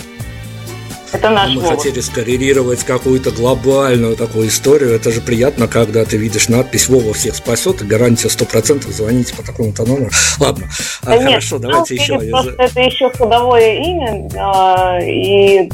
[1.14, 1.76] Это наш Мы Вова.
[1.76, 4.96] хотели скоррелировать какую-то глобальную такую историю.
[4.96, 9.44] Это же приятно, когда ты видишь надпись «Вова всех спасет» и гарантия 100%, звоните по
[9.44, 10.10] такому-то номеру.
[10.40, 10.68] Ладно,
[11.04, 12.20] да а, нет, хорошо, давайте еще.
[12.20, 15.70] Просто это еще ходовое имя, а, и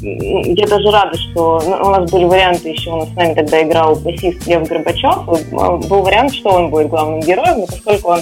[0.54, 3.62] я даже рада, что ну, у нас были варианты еще, у нас с нами тогда
[3.62, 5.26] играл басист Лев Горбачев,
[5.88, 8.22] был вариант, что он будет главным героем, но поскольку он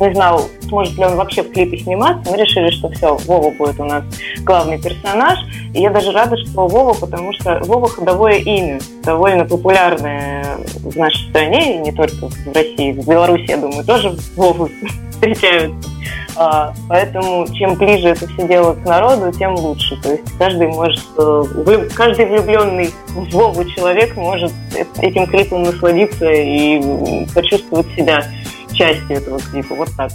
[0.00, 2.30] не знал, сможет ли он вообще в клипе сниматься.
[2.30, 4.04] Мы решили, что все, Вова будет у нас
[4.42, 5.38] главный персонаж.
[5.74, 11.28] И я даже рада, что Вова, потому что Вова ходовое имя, довольно популярное в нашей
[11.30, 14.68] стране, и не только в России, в Беларуси, я думаю, тоже Вову
[15.10, 15.90] встречаются.
[16.38, 19.96] А, поэтому чем ближе это все дело к народу, тем лучше.
[20.02, 24.52] То есть каждый может, э, каждый влюбленный в Вову человек может
[24.98, 28.22] этим клипом насладиться и почувствовать себя
[28.76, 29.74] частью этого клипа.
[29.74, 30.12] Вот так.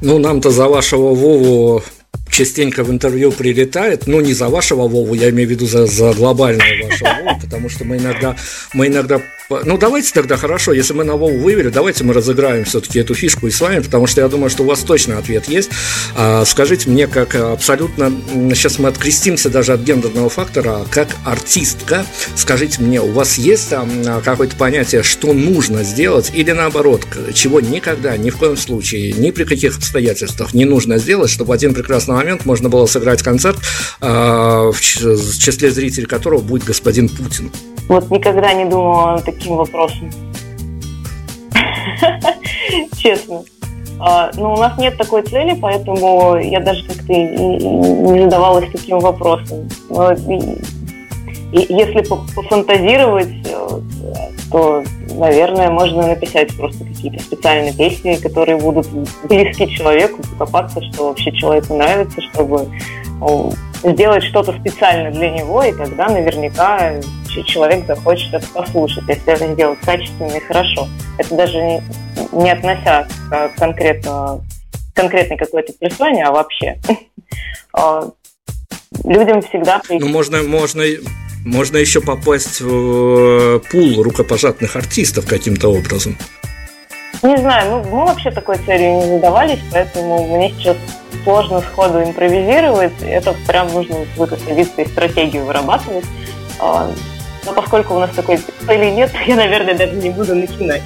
[0.00, 1.82] Ну, нам-то за вашего Вову
[2.30, 6.12] частенько в интервью прилетает, ну не за вашего Вову, я имею в виду за, за
[6.12, 8.36] глобального вашего Вову, потому что мы иногда,
[8.72, 9.20] мы иногда
[9.64, 13.48] ну, давайте тогда хорошо, если мы на Вову вывели, давайте мы разыграем все-таки эту фишку
[13.48, 15.70] и с вами, потому что я думаю, что у вас точно ответ есть.
[16.16, 18.12] А, скажите мне, как абсолютно,
[18.54, 23.90] сейчас мы открестимся даже от гендерного фактора, как артистка, скажите мне, у вас есть там
[24.06, 27.02] а, какое-то понятие, что нужно сделать, или наоборот,
[27.34, 31.52] чего никогда, ни в коем случае, ни при каких обстоятельствах не нужно сделать, чтобы в
[31.52, 33.58] один прекрасный момент можно было сыграть концерт,
[34.00, 37.50] а, в числе зрителей которого будет господин Путин?
[37.90, 40.12] Вот никогда не думала над таким вопросом.
[42.96, 43.42] Честно.
[43.98, 49.00] А, Но ну, у нас нет такой цели, поэтому я даже как-то не задавалась таким
[49.00, 49.68] вопросом.
[49.88, 50.12] Но
[51.52, 53.80] если пофантазировать, э,
[54.52, 54.84] то,
[55.16, 58.86] наверное, можно написать просто какие-то специальные песни, которые будут
[59.24, 62.68] близки человеку, покопаться, что вообще человеку нравится, чтобы
[63.82, 67.00] сделать что-то специально для него, и тогда наверняка
[67.46, 70.88] человек захочет это послушать, если это сделать качественно и хорошо.
[71.18, 71.82] Это даже не,
[72.32, 74.40] не относя к конкретно
[74.94, 76.78] конкретной какой-то персоне, а вообще.
[77.72, 78.10] А,
[79.04, 79.80] людям всегда...
[79.88, 80.82] Ну, можно, можно,
[81.44, 86.16] можно еще попасть в э, пул рукопожатных артистов каким-то образом.
[87.22, 90.76] Не знаю, ну, мы вообще такой целью не задавались, поэтому мне сейчас
[91.24, 92.92] сложно сходу импровизировать.
[93.02, 93.96] Это прям нужно
[94.82, 96.04] и стратегию вырабатывать.
[96.60, 96.90] А,
[97.46, 100.82] но поскольку у нас такой цели нет, я, наверное, даже не буду начинать.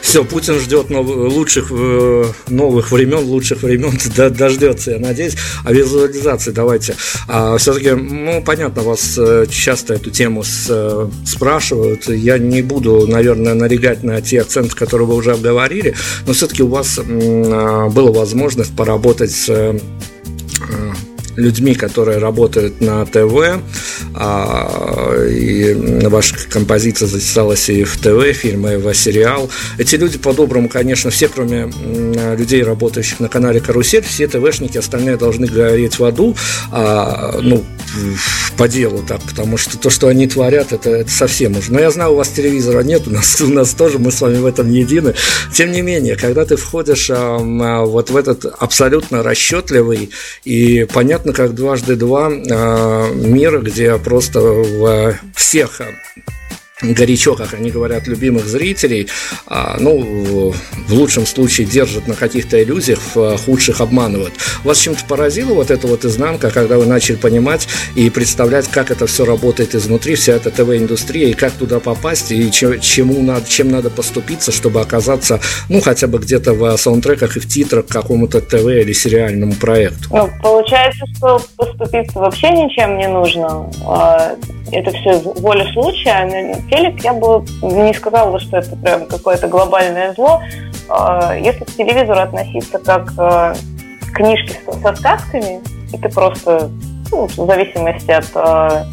[0.00, 3.98] Все, Путин ждет новых, лучших э, новых времен, лучших времен
[4.36, 5.36] дождется, я надеюсь.
[5.64, 6.96] А визуализации давайте.
[7.28, 12.08] А, все-таки, ну, понятно, вас э, часто эту тему э, спрашивают.
[12.08, 15.94] Я не буду, наверное, налегать на те акценты, которые вы уже обговорили,
[16.26, 19.78] но все-таки у вас а, была возможность поработать с
[21.36, 23.60] людьми, которые работают на ТВ,
[24.14, 25.74] а, и
[26.06, 29.50] ваша композиция записалась и в ТВ, фильмы, и в сериал.
[29.78, 31.70] Эти люди по-доброму, конечно, все, кроме
[32.36, 36.36] людей, работающих на канале «Карусель», все ТВшники, остальные должны гореть в аду,
[36.70, 37.64] а, ну,
[38.56, 41.72] по делу так, потому что то, что они творят, это, это совсем уже.
[41.72, 44.38] Но я знаю, у вас телевизора нет, у нас, у нас тоже, мы с вами
[44.38, 45.14] в этом не едины.
[45.52, 50.10] Тем не менее, когда ты входишь а, вот в этот абсолютно расчетливый
[50.44, 50.84] и
[51.22, 55.80] понятно, как дважды два а, мир, где просто в всех
[56.82, 59.08] горячо, как они говорят, любимых зрителей,
[59.46, 60.52] а, ну,
[60.88, 64.34] в лучшем случае держат на каких-то иллюзиях, в худших обманывают.
[64.64, 69.06] Вас чем-то поразила вот эта вот изнанка, когда вы начали понимать и представлять, как это
[69.06, 73.90] все работает изнутри, вся эта ТВ-индустрия, и как туда попасть, и чему надо, чем надо
[73.90, 78.66] поступиться, чтобы оказаться, ну, хотя бы где-то в саундтреках и в титрах к какому-то ТВ
[78.66, 80.08] или сериальному проекту?
[80.10, 83.70] Ну, получается, что поступиться вообще ничем не нужно.
[83.86, 84.36] А,
[84.70, 90.42] это все воля случая, телек, я бы не сказала, что это прям какое-то глобальное зло.
[90.88, 93.54] А, если к телевизору относиться как к
[94.14, 95.60] книжке со сказками,
[95.92, 96.70] и ты просто,
[97.10, 98.86] ну, в зависимости от а,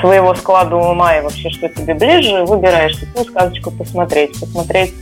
[0.00, 4.38] своего склада ума и вообще, что тебе ближе, выбираешь, какую сказочку посмотреть.
[4.38, 4.94] Посмотреть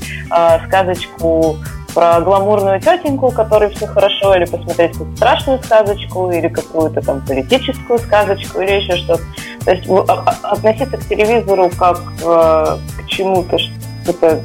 [0.66, 1.57] сказочку
[1.94, 7.99] про гламурную тетеньку, которой все хорошо, или посмотреть какую-то страшную сказочку, или какую-то там политическую
[7.99, 9.22] сказочку, или еще что-то.
[9.67, 14.41] То есть а, а, относиться к телевизору как э, к чему-то, что-то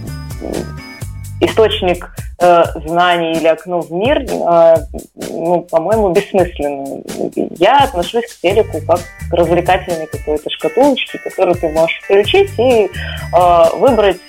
[1.41, 2.09] источник
[2.39, 4.75] э, знаний или окно в мир, э,
[5.29, 7.03] ну, по-моему, бессмысленно.
[7.59, 8.99] Я отношусь к телеку как
[9.29, 14.21] к развлекательной какой-то шкатулочке, которую ты можешь включить и э, выбрать,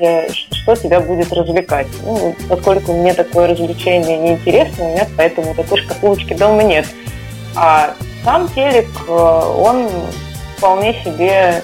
[0.53, 1.86] что тебя будет развлекать.
[2.05, 6.84] Ну, поскольку мне такое развлечение не интересно, у меня поэтому такой шкатулочки дома нет.
[7.57, 9.88] А сам телек, он
[10.62, 11.60] вполне себе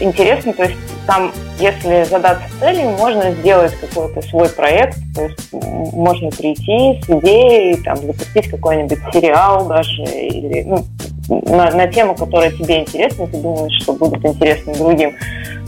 [0.00, 0.76] интересный, то есть
[1.06, 1.30] там,
[1.60, 7.96] если задаться целью, можно сделать какой-то свой проект, то есть можно прийти с идеей, там,
[7.98, 10.84] запустить какой-нибудь сериал даже, или ну,
[11.28, 15.14] на, на тему, которая тебе интересна, ты думаешь, что будет интересно другим.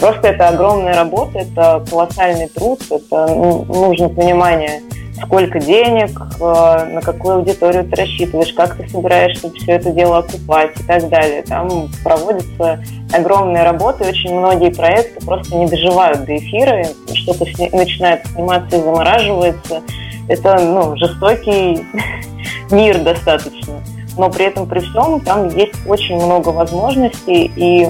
[0.00, 4.80] Просто это огромная работа, это колоссальный труд, это ну, нужно понимание
[5.24, 10.78] сколько денег, э, на какую аудиторию ты рассчитываешь, как ты собираешься все это дело окупать
[10.78, 11.42] и так далее.
[11.42, 18.26] Там проводится огромная работа, и очень многие проекты просто не доживают до эфира, что-то начинает
[18.26, 19.82] сниматься и замораживается.
[20.28, 21.84] Это ну, жестокий
[22.70, 23.74] мир достаточно.
[24.18, 27.86] Но при этом, при всем, там есть очень много возможностей, и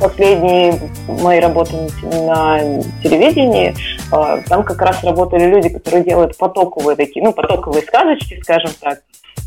[0.00, 2.58] последние мои работы на
[3.02, 3.74] телевидении,
[4.10, 9.02] а, там как раз работали люди, которые делают потоковые такие, ну, потоковые сказочки, скажем так,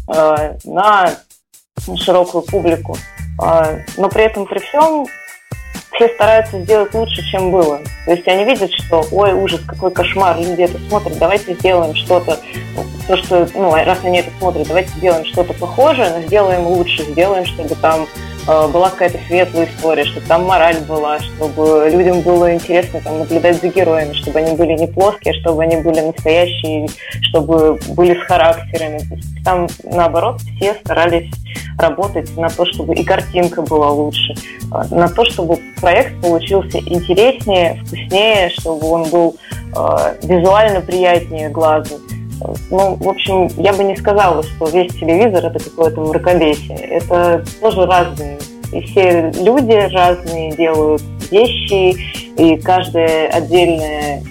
[0.08, 1.12] а, на
[1.97, 2.95] широкую публику.
[3.41, 5.06] А, но при этом, при всем,
[5.93, 7.80] все стараются сделать лучше, чем было.
[8.06, 12.39] То есть они видят, что, ой, ужас, какой кошмар, люди это смотрят, давайте сделаем что-то,
[13.08, 17.45] то, что, ну, раз они это смотрят, давайте сделаем что-то похожее, но сделаем лучше, сделаем,
[17.45, 18.08] чтобы там
[18.46, 23.70] была какая-то светлая история, чтобы там мораль была, чтобы людям было интересно там, наблюдать за
[23.70, 26.88] героями, чтобы они были не плоские, чтобы они были настоящие,
[27.22, 29.02] чтобы были с характерами.
[29.44, 31.32] Там, наоборот, все старались
[31.78, 37.82] работать на то, чтобы и картинка была лучше, э, на то, чтобы проект получился интереснее,
[37.86, 39.36] вкуснее, чтобы он был
[39.76, 42.00] э, визуально приятнее глазу.
[42.70, 46.78] Ну, в общем, я бы не сказала, что весь телевизор это какое-то мракобесие.
[46.78, 48.38] Это тоже разные.
[48.72, 51.96] И все люди разные делают вещи,
[52.38, 54.24] и каждая отдельная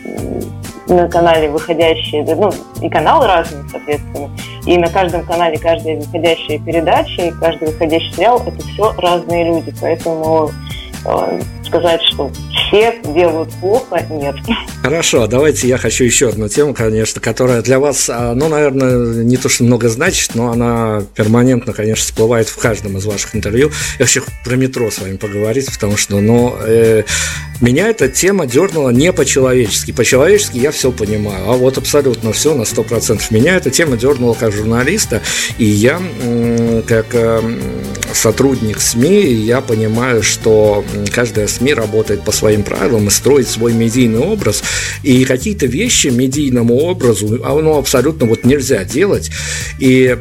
[0.88, 2.50] на канале выходящие, ну,
[2.80, 4.30] и каналы разные, соответственно,
[4.66, 9.74] и на каждом канале каждая выходящая передача и каждый выходящий сериал– это все разные люди,
[9.80, 10.50] поэтому
[11.72, 14.36] сказать, что все делают плохо, нет.
[14.82, 19.36] Хорошо, давайте я хочу еще одну тему, конечно, которая для вас, а, ну, наверное, не
[19.36, 23.70] то, что много значит, но она перманентно, конечно, всплывает в каждом из ваших интервью.
[23.98, 27.04] Я вообще про метро с вами поговорить, потому что, ну, э,
[27.60, 29.92] меня эта тема дернула не по-человечески.
[29.92, 33.22] По-человечески я все понимаю, а вот абсолютно все на 100%.
[33.30, 35.22] Меня эта тема дернула как журналиста,
[35.58, 36.00] и я,
[36.86, 37.40] как э,
[38.14, 44.20] сотрудник СМИ, я понимаю, что каждая СМИ работает по своим правилам и строит свой медийный
[44.20, 44.62] образ,
[45.02, 49.30] и какие-то вещи медийному образу, а, ну, абсолютно вот нельзя делать,
[49.78, 50.16] и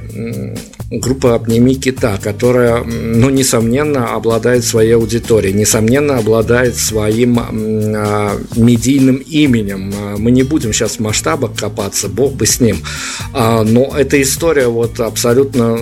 [0.92, 9.94] группа «Обними кита», которая, ну, несомненно, обладает своей аудиторией, несомненно, обладает своим а, медийным именем.
[9.98, 12.78] А, мы не будем сейчас в масштабах копаться, бог бы с ним.
[13.34, 15.80] А, но эта история вот абсолютно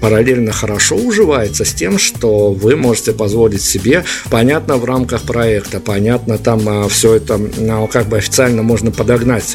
[0.00, 6.38] параллельно хорошо уживается с тем, что вы можете позволить себе, понятно, в рамках проекта, понятно,
[6.38, 7.38] там все это,
[7.92, 9.54] как бы официально можно подогнать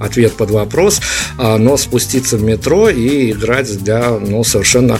[0.00, 1.00] ответ под вопрос,
[1.38, 4.98] но спуститься в метро и играть для ну, совершенно...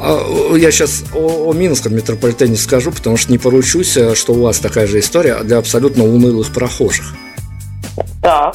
[0.00, 4.42] А, я сейчас о, о Минском метрополитене скажу, потому что не поручусь, э, что у
[4.42, 7.14] вас такая же история для абсолютно унылых прохожих.
[8.22, 8.54] Так,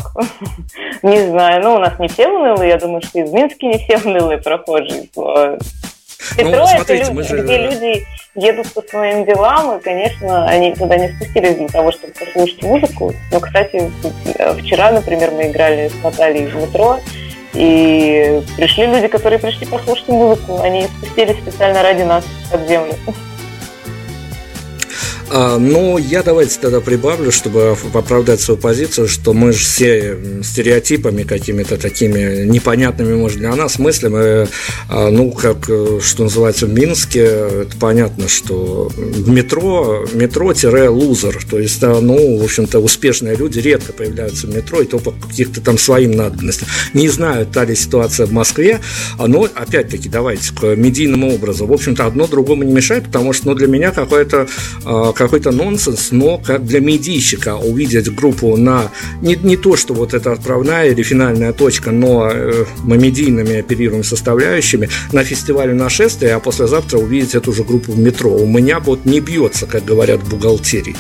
[1.04, 3.78] не знаю, ну у нас не все унылые, я думаю, что и в Минске не
[3.78, 5.10] все унылые прохожие.
[5.18, 5.58] Э,
[6.38, 7.44] ну, Метро ну, смотрите, это люди, же...
[7.44, 12.14] где люди едут по своим делам, и, конечно, они туда не спустились для того, чтобы
[12.14, 13.14] послушать музыку.
[13.32, 13.92] Но, кстати,
[14.38, 17.00] э, вчера, например, мы играли с Натальей в метро,
[17.54, 20.60] и пришли люди, которые пришли послушать музыку.
[20.62, 22.94] Они спустились специально ради нас под землю.
[25.30, 31.24] А, ну, я давайте тогда прибавлю, чтобы оправдать свою позицию, что мы же все стереотипами
[31.24, 34.48] какими-то такими непонятными, может, для нас мыслями,
[34.90, 38.92] а, ну, как, э, что называется, в Минске, это понятно, что
[39.26, 45.00] метро, метро-лузер, то есть, ну, в общем-то, успешные люди редко появляются в метро, и то
[45.00, 46.68] по каких-то там своим надобностям.
[46.94, 48.82] Не знаю, та ли ситуация в Москве,
[49.18, 51.66] но, опять-таки, давайте к медийному образу.
[51.66, 54.48] В общем-то, одно другому не мешает, потому что, ну, для меня какое-то
[54.86, 58.92] а, какой-то нонсенс, но как для медийщика увидеть группу на
[59.22, 64.04] не, не то, что вот это отправная или финальная точка, но э, мы медийными оперируем
[64.04, 68.32] составляющими на фестивале нашествия, а послезавтра увидеть эту же группу в метро.
[68.36, 70.96] У меня вот не бьется, как говорят в бухгалтерии.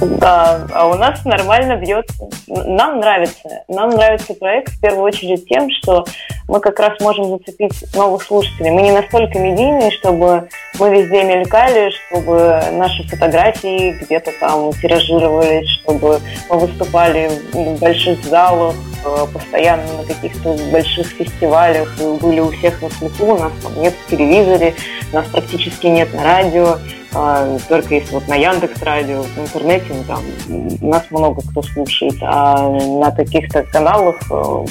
[0.00, 2.28] Да, а у нас нормально бьется.
[2.46, 3.62] Нам нравится.
[3.68, 6.04] Нам нравится проект в первую очередь тем, что
[6.48, 8.70] мы как раз можем зацепить новых слушателей.
[8.70, 16.20] Мы не настолько медийные, чтобы мы везде мелькали, чтобы наши фотографии где-то там тиражировались, чтобы
[16.50, 18.74] мы выступали в больших залах,
[19.04, 23.94] э, постоянно на каких-то больших фестивалях, были у всех на слуху, у нас там нет
[23.94, 24.74] в телевизоре,
[25.12, 26.76] нас практически нет на радио.
[27.18, 30.22] А, только если вот на Яндекс Радио, в интернете, ну, там
[30.82, 34.64] нас много кто слушает, а на каких-то каналах э,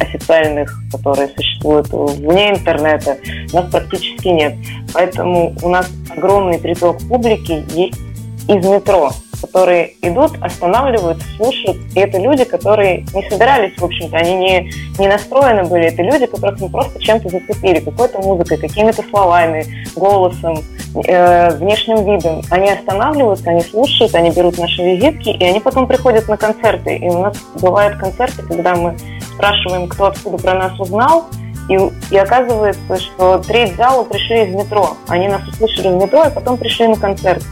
[0.00, 3.18] официальных, которые существуют вне интернета,
[3.52, 4.54] нас практически нет.
[4.94, 8.00] Поэтому у нас огромный приток публики есть
[8.48, 9.10] из метро
[9.40, 11.76] которые идут, останавливаются, слушают.
[11.94, 15.86] И это люди, которые не собирались, в общем-то, они не, не настроены были.
[15.86, 20.62] Это люди, которых мы просто чем-то зацепили, какой-то музыкой, какими-то словами, голосом,
[21.06, 22.42] э, внешним видом.
[22.50, 26.96] Они останавливаются, они слушают, они берут наши визитки, и они потом приходят на концерты.
[26.96, 28.96] И у нас бывают концерты, когда мы
[29.34, 31.26] спрашиваем, кто откуда про нас узнал,
[31.68, 31.74] и,
[32.10, 34.90] и оказывается, что треть зала пришли из метро.
[35.08, 37.42] Они нас услышали в метро, и потом пришли на концерт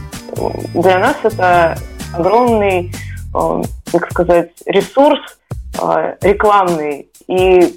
[0.73, 1.77] для нас это
[2.13, 2.91] огромный,
[3.33, 5.19] э, так сказать, ресурс
[5.81, 7.75] э, рекламный и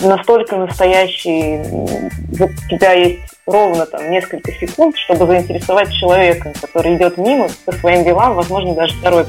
[0.00, 7.48] настолько настоящий, у тебя есть ровно там несколько секунд, чтобы заинтересовать человека, который идет мимо
[7.64, 9.26] по своим делам, возможно, даже второй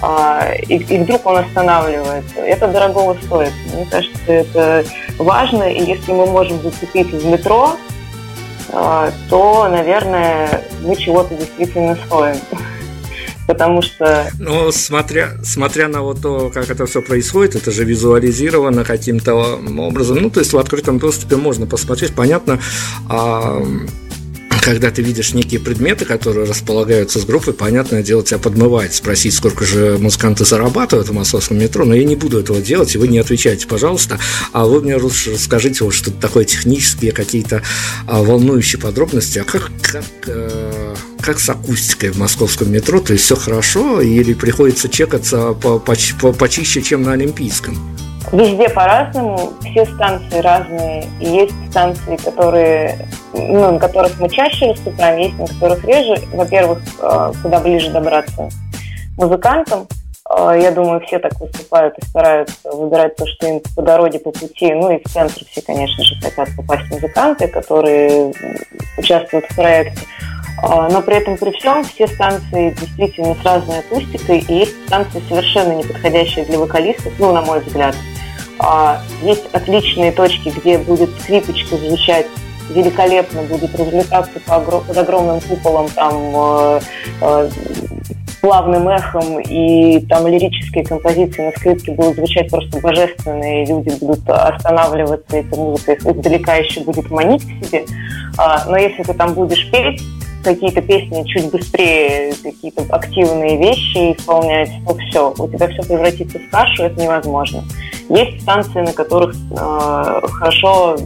[0.00, 2.40] а, и, и вдруг он останавливается.
[2.40, 3.52] Это дорогого стоит.
[3.74, 4.84] Мне кажется, это
[5.18, 7.76] важно, и если мы можем зацепить в метро,
[8.72, 12.36] а, то, наверное, мы чего-то действительно стоим.
[13.48, 14.30] Потому что...
[14.38, 20.18] Ну, смотря, смотря на вот то, как это все происходит, это же визуализировано каким-то образом.
[20.18, 22.60] Ну, то есть в открытом доступе можно посмотреть, понятно,
[23.08, 23.62] а,
[24.60, 29.64] когда ты видишь некие предметы, которые располагаются с группой, понятное дело, тебя подмывает спросить, сколько
[29.64, 33.16] же музыканты зарабатывают в московском метро, но я не буду этого делать, и вы не
[33.16, 34.18] отвечайте, пожалуйста,
[34.52, 37.62] а вы мне лучше расскажите вот что-то такое технические, какие-то
[38.06, 43.24] а, волнующие подробности, а как, как, э, как с акустикой в московском метро, то есть
[43.24, 47.76] все хорошо или приходится чекаться по, по, по, почище, чем на Олимпийском?
[48.32, 51.06] Везде по-разному, все станции разные.
[51.18, 56.20] Есть станции, которые, ну, на которых мы чаще выступаем, есть на которых реже.
[56.34, 58.50] Во-первых, э, куда ближе добраться
[59.16, 59.86] музыкантам.
[60.28, 64.30] Э, я думаю, все так выступают и стараются выбирать то, что им по дороге, по
[64.30, 64.74] пути.
[64.74, 68.32] Ну и в центре все, конечно же, хотят попасть музыканты, которые
[68.98, 70.02] участвуют в проекте.
[70.62, 75.22] Э, но при этом при всем все станции действительно с разной акустикой, и есть станции
[75.28, 77.94] совершенно не подходящие для вокалистов, ну, на мой взгляд.
[78.58, 82.26] А, есть отличные точки, где будет скрипочка звучать
[82.70, 86.80] великолепно, будет развлекаться по, под огромным куполом там э,
[87.22, 87.50] э,
[88.40, 95.36] плавным эхом, и там лирические композиции на скрипке будут звучать просто божественные, люди будут останавливаться,
[95.36, 97.84] эта музыка их издалека еще будет манить к себе.
[98.36, 100.02] А, но если ты там будешь петь,
[100.42, 106.50] какие-то песни чуть быстрее, какие-то активные вещи исполнять, то все, у тебя все превратится в
[106.50, 107.64] кашу, это невозможно.
[108.08, 110.96] Есть станции, на которых э, хорошо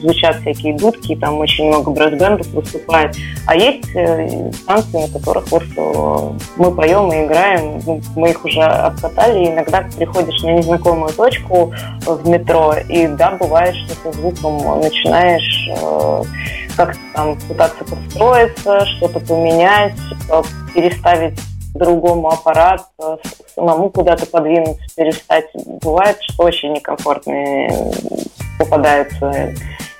[0.00, 3.16] звучат всякие дудки, там очень много брейс-бендов выступает.
[3.46, 8.44] А есть э, станции, на которых вот э, мы поем и играем, ну, мы их
[8.44, 11.72] уже обкатали, и иногда приходишь на незнакомую точку
[12.06, 16.22] в метро, и да, бывает, что со звуком начинаешь э,
[16.76, 19.94] как-то там пытаться подстроиться, что-то поменять,
[20.74, 21.38] переставить
[21.74, 22.86] другому аппарат,
[23.54, 25.46] самому куда-то подвинуться, перестать.
[25.82, 27.92] Бывает, что очень некомфортные
[28.58, 29.54] попадаются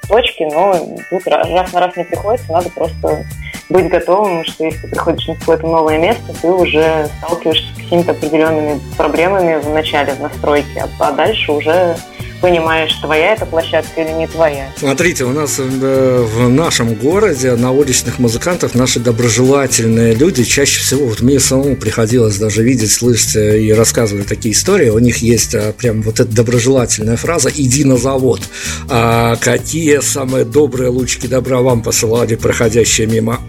[0.09, 0.75] точки, но
[1.11, 3.25] тут раз на раз не приходится, надо просто
[3.69, 8.13] быть готовым, что если ты приходишь на какое-то новое место, ты уже сталкиваешься с какими-то
[8.13, 11.97] определенными проблемами в начале, в настройке, а дальше уже
[12.41, 14.71] понимаешь, твоя эта площадка или не твоя.
[14.77, 21.07] Смотрите, у нас э, в нашем городе на уличных музыкантов наши доброжелательные люди чаще всего,
[21.07, 25.55] вот мне самому приходилось даже видеть, слышать э, и рассказывать такие истории, у них есть
[25.55, 28.43] э, прям вот эта доброжелательная фраза «иди на завод».
[28.89, 33.41] А какие самые добрые лучики добра вам посылали проходящие мимо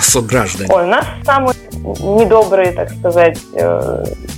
[0.00, 0.68] сограждане?
[0.72, 3.38] Ой, у нас самые недобрые, так сказать,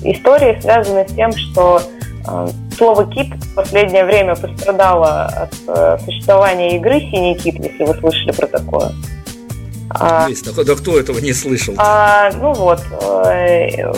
[0.03, 1.83] истории связаны с тем, что
[2.27, 7.95] а, слово «кит» в последнее время пострадало от э, существования игры «Синий кит», если вы
[7.95, 8.91] слышали про такое.
[9.91, 11.75] А, Есть, да, да кто этого не слышал?
[11.79, 13.93] А, ну вот, э,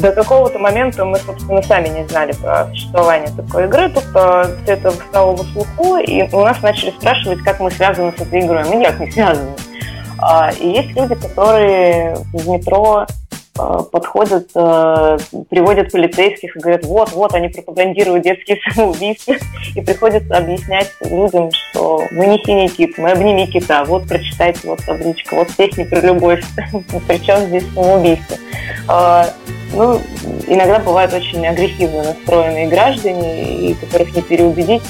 [0.00, 4.72] до какого-то момента мы, собственно, сами не знали про существование такой игры, тут э, все
[4.72, 8.64] это стало в слуху, и у нас начали спрашивать, как мы связаны с этой игрой.
[8.64, 9.50] Мы никак не связаны.
[10.22, 13.06] А, и есть люди, которые в метро
[13.60, 15.18] Э, подходят, э,
[15.50, 19.34] приводят полицейских и говорят, вот, вот, они пропагандируют детские самоубийства.
[19.74, 24.84] И приходится объяснять людям, что мы не синий кит, мы обними кита, вот прочитайте вот
[24.84, 26.44] табличка, вот песни про любовь,
[27.08, 28.36] причем здесь самоубийство.
[28.88, 29.26] А,
[29.74, 30.00] ну,
[30.46, 34.82] иногда бывают очень агрессивно настроенные граждане, и которых не переубедить.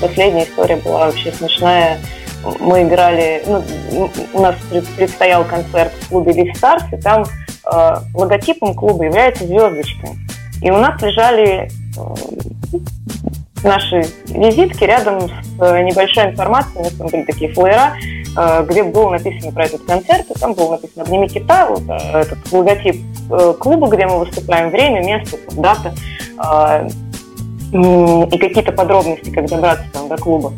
[0.00, 1.98] Последняя история была вообще смешная.
[2.60, 4.56] Мы играли, ну, у нас
[4.96, 7.24] предстоял концерт в клубе Лив Старс, и там
[7.64, 10.08] Э, логотипом клуба является звездочка.
[10.60, 12.78] И у нас лежали э,
[13.62, 17.94] наши визитки рядом с э, небольшой информацией, у нас там были такие флеера,
[18.64, 22.96] где было написано про этот концерт, и там было написано «Обними кита», вот этот логотип
[23.60, 25.92] клуба, где мы выступаем, время, место, дата
[27.74, 30.50] и какие-то подробности, как добраться там до клуба,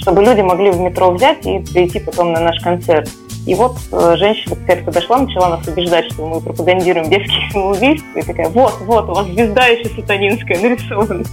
[0.00, 3.08] чтобы люди могли в метро взять и прийти потом на наш концерт.
[3.46, 8.18] И вот э, женщина какая-то подошла, начала нас убеждать, что мы пропагандируем детские самоубийства.
[8.18, 11.24] И такая, вот, вот, у вас звезда еще сатанинская нарисована.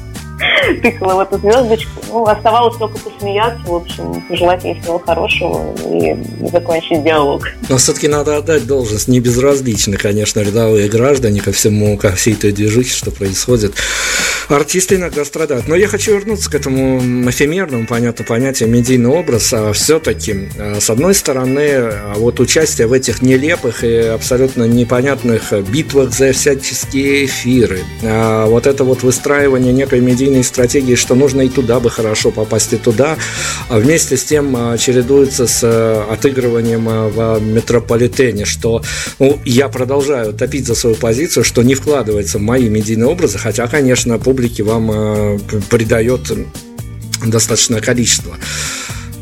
[0.82, 1.92] Тыкала в эту звездочку.
[2.10, 6.16] Ну, оставалось только посмеяться, в общем, пожелать ей всего хорошего и
[6.48, 7.48] закончить диалог.
[7.70, 9.08] Но все-таки надо отдать должность.
[9.08, 13.74] Не безразличны, конечно, рядовые граждане ко всему, ко всей той движухе, что происходит.
[14.50, 15.68] Артисты иногда страдают.
[15.68, 19.54] Но я хочу вернуться к этому эфемерному, понятно, понятию медийный образ.
[19.54, 25.54] А все-таки, а, с одной стороны, а вот участие в этих нелепых и абсолютно непонятных
[25.70, 31.50] битвах за всяческие эфиры, а вот это вот выстраивание некой медийной стратегии, что нужно и
[31.50, 33.18] туда бы хорошо попасть, и туда,
[33.70, 35.64] а вместе с тем чередуется с
[36.10, 38.82] отыгрыванием в метрополитене, что
[39.20, 43.68] ну, я продолжаю топить за свою позицию, что не вкладывается в мои медийные образы, хотя,
[43.68, 46.32] конечно, публики вам придает
[47.24, 48.36] достаточное количество.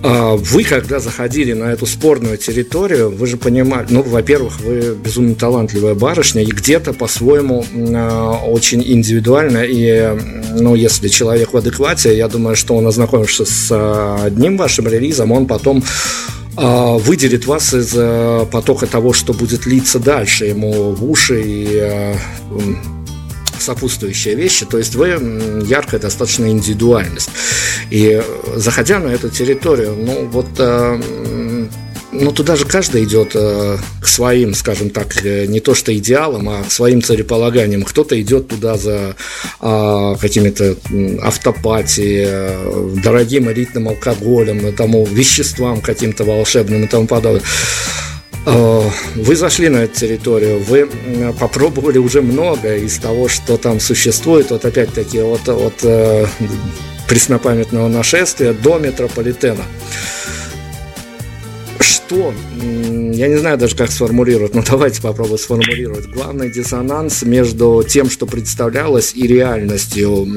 [0.04, 5.36] А вы, когда заходили на эту спорную территорию, вы же понимали, ну, во-первых, вы безумно
[5.36, 10.18] талантливая барышня, и где-то по-своему э, очень индивидуально, и,
[10.54, 15.46] ну, если человек в адеквате, я думаю, что он, ознакомившись с одним вашим релизом, он
[15.46, 15.84] потом
[16.54, 17.94] выделит вас из
[18.52, 22.14] потока того, что будет литься дальше ему в уши и
[23.62, 25.08] сопутствующие вещи, то есть вы
[25.66, 27.30] яркая достаточно индивидуальность.
[27.90, 28.22] И
[28.56, 30.48] заходя на эту территорию, ну вот
[32.12, 36.50] ну, туда же каждый идет э, к своим, скажем так, э, не то что идеалам,
[36.50, 37.84] а к своим целеполаганиям.
[37.84, 39.16] Кто-то идет туда за
[39.62, 40.76] э, какими-то
[41.22, 47.44] автопатией, э, дорогим элитным алкоголем, тому, веществам каким-то волшебным и тому подобное.
[48.46, 50.90] Э, вы зашли на эту территорию, вы
[51.40, 56.26] попробовали уже много из того, что там существует, вот опять-таки от, от э,
[57.08, 59.64] преснопамятного нашествия до метрополитена
[62.12, 62.34] что,
[63.14, 66.08] я не знаю даже, как сформулировать, но давайте попробуем сформулировать.
[66.08, 70.28] Главный диссонанс между тем, что представлялось, и реальностью.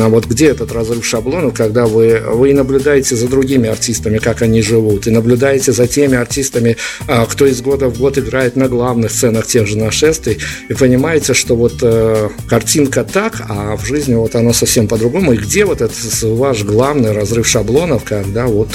[0.00, 4.60] А вот где этот разрыв шаблонов, когда вы, вы наблюдаете за другими артистами, как они
[4.60, 9.10] живут, и наблюдаете за теми артистами, а, кто из года в год играет на главных
[9.10, 14.34] сценах тех же нашествий, и понимаете, что вот э, картинка так, а в жизни вот
[14.34, 15.32] она совсем по-другому.
[15.32, 18.68] И где вот этот ваш главный разрыв шаблонов, когда вот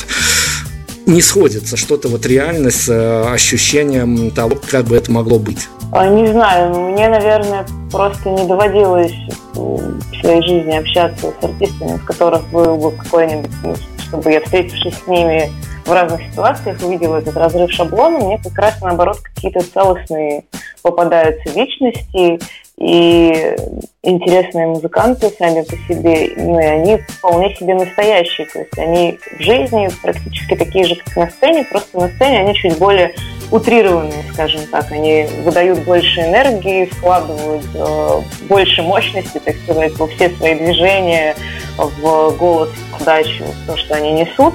[1.05, 5.67] не сходится что-то вот реально с э, ощущением того, как бы это могло быть?
[5.91, 9.13] А, не знаю, мне, наверное, просто не доводилось
[9.53, 13.75] в своей жизни общаться с артистами, в которых был бы какой-нибудь, ну,
[14.07, 15.51] чтобы я, встретившись с ними
[15.85, 20.43] в разных ситуациях, увидела этот разрыв шаблона, мне как раз, наоборот, какие-то целостные
[20.83, 22.39] попадаются личности,
[22.79, 23.55] и
[24.03, 29.41] интересные музыканты сами по себе, ну и они вполне себе настоящие, то есть они в
[29.41, 33.13] жизни практически такие же, как на сцене, просто на сцене они чуть более
[33.51, 40.29] утрированные, скажем так, они выдают больше энергии, вкладывают э, больше мощности, так сказать, во все
[40.29, 41.35] свои движения,
[41.77, 44.53] в голос, в подачу, в то, что они несут,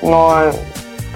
[0.00, 0.52] но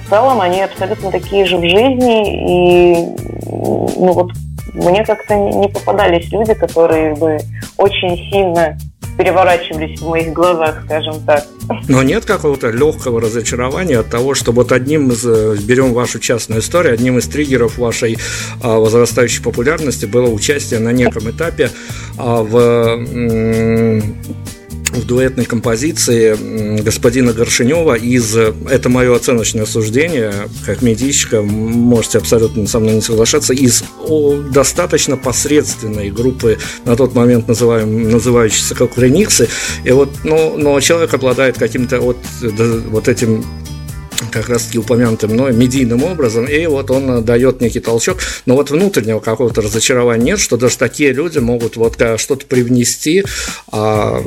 [0.05, 3.07] в целом они абсолютно такие же в жизни, и
[3.47, 4.33] ну вот
[4.75, 7.39] мне как-то не попадались люди, которые бы
[7.77, 8.77] очень сильно
[9.19, 11.45] переворачивались в моих глазах, скажем так.
[11.89, 16.61] Но нет какого-то легкого разочарования от того, что вот одним из, э, берем вашу частную
[16.61, 18.17] историю, одним из триггеров вашей
[18.63, 21.71] а, возрастающей популярности было участие на неком этапе
[22.17, 24.03] а, в
[24.99, 30.33] в дуэтной композиции господина Горшинева из «Это мое оценочное суждение»,
[30.67, 33.85] как медийщика, можете абсолютно со мной не соглашаться, из
[34.51, 39.49] достаточно посредственной группы, на тот момент называем, называющейся как «Ремиксы»,
[39.85, 43.45] и вот, ну, но человек обладает каким-то вот, вот этим
[44.31, 48.71] как раз таки упомянутым мной медийным образом, и вот он дает некий толчок, но вот
[48.71, 53.25] внутреннего какого-то разочарования нет, что даже такие люди могут вот что-то привнести,
[53.71, 54.21] а,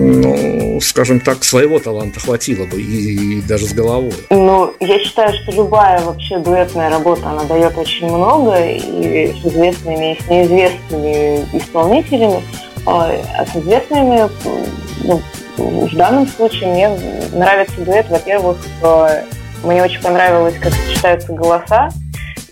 [0.00, 4.12] ну, скажем так, своего таланта хватило бы, и, и даже с головой.
[4.30, 10.14] Ну, я считаю, что любая вообще дуэтная работа, она дает очень много, и с известными,
[10.14, 12.42] и с неизвестными исполнителями,
[12.86, 14.28] а, а с известными
[15.04, 15.20] ну,
[15.56, 16.88] в данном случае мне
[17.32, 18.08] нравится дуэт.
[18.08, 19.24] Во-первых, э,
[19.62, 21.90] мне очень понравилось, как сочетаются голоса.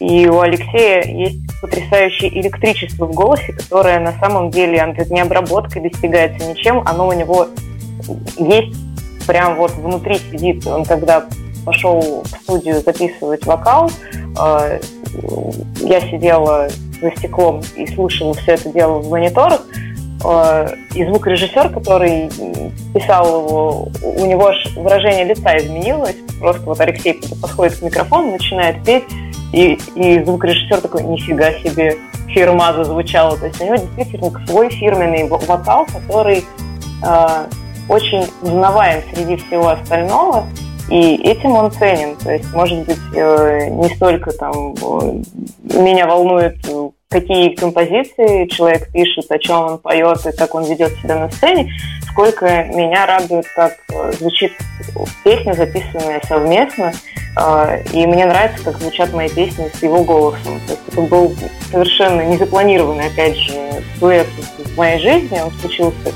[0.00, 6.48] И у Алексея есть потрясающее электричество в голосе, которое на самом деле не обработкой достигается
[6.48, 6.82] ничем.
[6.86, 7.48] Оно у него
[8.38, 8.76] есть
[9.26, 10.66] прям вот внутри сидит.
[10.66, 11.26] Он когда
[11.64, 13.90] пошел в студию записывать вокал,
[14.40, 14.80] э,
[15.80, 16.68] я сидела
[17.02, 19.62] за стеклом и слушала все это дело в мониторах,
[20.24, 22.28] Э, и звукорежиссер, который
[22.92, 26.16] писал его, у него аж выражение лица изменилось.
[26.40, 29.04] Просто вот Алексей подходит к микрофону, начинает петь,
[29.52, 31.96] и, и звукорежиссер такой, нифига себе,
[32.28, 33.36] фирма зазвучала.
[33.36, 36.44] То есть у него действительно свой фирменный вокал, который
[37.02, 37.46] э,
[37.88, 40.46] очень узнаваем среди всего остального,
[40.90, 42.16] и этим он ценен.
[42.16, 45.22] То есть, может быть, э, не столько там э,
[45.78, 46.56] меня волнует
[47.08, 51.72] какие композиции человек пишет, о чем он поет и как он ведет себя на сцене,
[52.10, 54.52] сколько меня радует, как э, звучит
[55.24, 56.92] песня, записанная совместно,
[57.40, 60.60] э, и мне нравится, как звучат мои песни с его голосом.
[60.66, 61.34] То есть это был
[61.70, 63.54] совершенно незапланированный, опять же,
[64.00, 64.26] дуэт
[64.58, 66.12] в моей жизни, он случился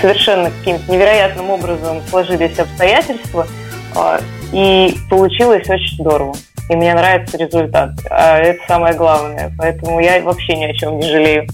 [0.00, 3.46] совершенно каким-то невероятным образом сложились обстоятельства,
[3.94, 4.18] э,
[4.54, 6.34] и получилось очень здорово
[6.68, 7.90] и мне нравится результат.
[8.10, 9.52] А это самое главное.
[9.58, 11.46] Поэтому я вообще ни о чем не жалею.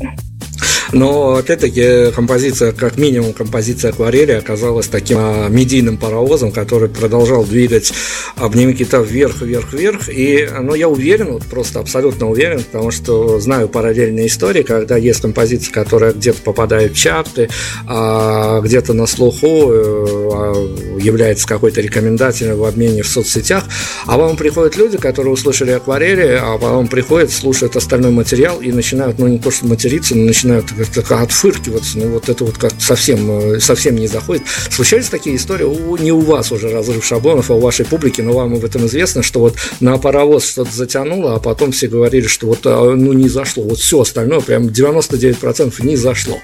[0.92, 7.92] Но, опять-таки, композиция, как минимум, композиция акварели оказалась таким а, медийным паровозом, который продолжал двигать
[8.36, 10.08] обними кита вверх, вверх, вверх.
[10.08, 15.20] И, ну, я уверен, вот просто абсолютно уверен, потому что знаю параллельные истории, когда есть
[15.20, 17.50] композиция, которая где-то попадает в чарты,
[17.86, 23.64] а где-то на слуху э, а, является какой-то рекомендательной в обмене в соцсетях,
[24.06, 29.18] а вам приходят люди, которые услышали акварели, а потом приходят, слушают остальной материал и начинают,
[29.18, 33.54] ну, не то что материться, но начинают как отфыркиваться, ну, вот это вот как совсем,
[33.54, 34.42] э, совсем не заходит.
[34.70, 35.66] Случались такие истории,
[36.02, 39.22] не у вас уже разрыв шаблонов, а у вашей публики, но вам об этом известно,
[39.22, 43.28] что вот на паровоз что-то затянуло, а потом все говорили, что вот, а, ну, не
[43.28, 46.38] зашло, вот все остальное, прям 99% не зашло.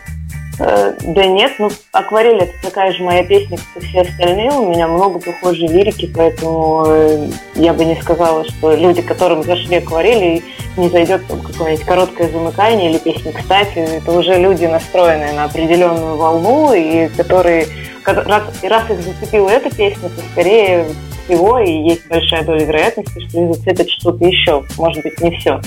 [0.59, 4.51] Э, да нет, ну акварель это такая же моя песня, как и все остальные.
[4.53, 9.77] У меня много похожей лирики, поэтому э, я бы не сказала, что люди, которым зашли
[9.77, 10.43] акварели,
[10.77, 13.79] не зайдет там какое-нибудь короткое замыкание или песня «Кстати».
[13.79, 17.67] Это уже люди, настроенные на определенную волну, и которые
[18.05, 20.87] раз, раз их зацепила эта песня, то скорее
[21.25, 25.61] всего, и есть большая доля вероятности, что их зацепит что-то еще, может быть, не все.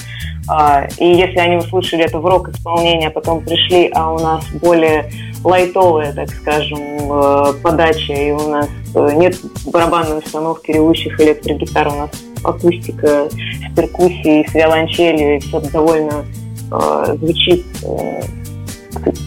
[0.49, 5.11] А, и если они услышали это в рок-исполнении, а потом пришли, а у нас более
[5.43, 9.35] лайтовая, так скажем, э, подача, и у нас э, нет
[9.65, 12.11] барабанной установки ревущих электрогитар, у нас
[12.43, 16.25] акустика с перкуссией, с виолончелью, и все довольно
[16.71, 17.65] э, звучит,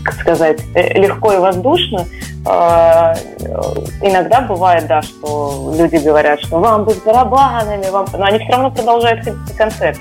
[0.04, 2.06] как сказать, э, легко и воздушно.
[2.46, 3.14] Э,
[4.02, 8.06] иногда бывает, да, что люди говорят, что вам бы с барабанами, вам...
[8.12, 10.00] но они все равно продолжают ходить на концерты.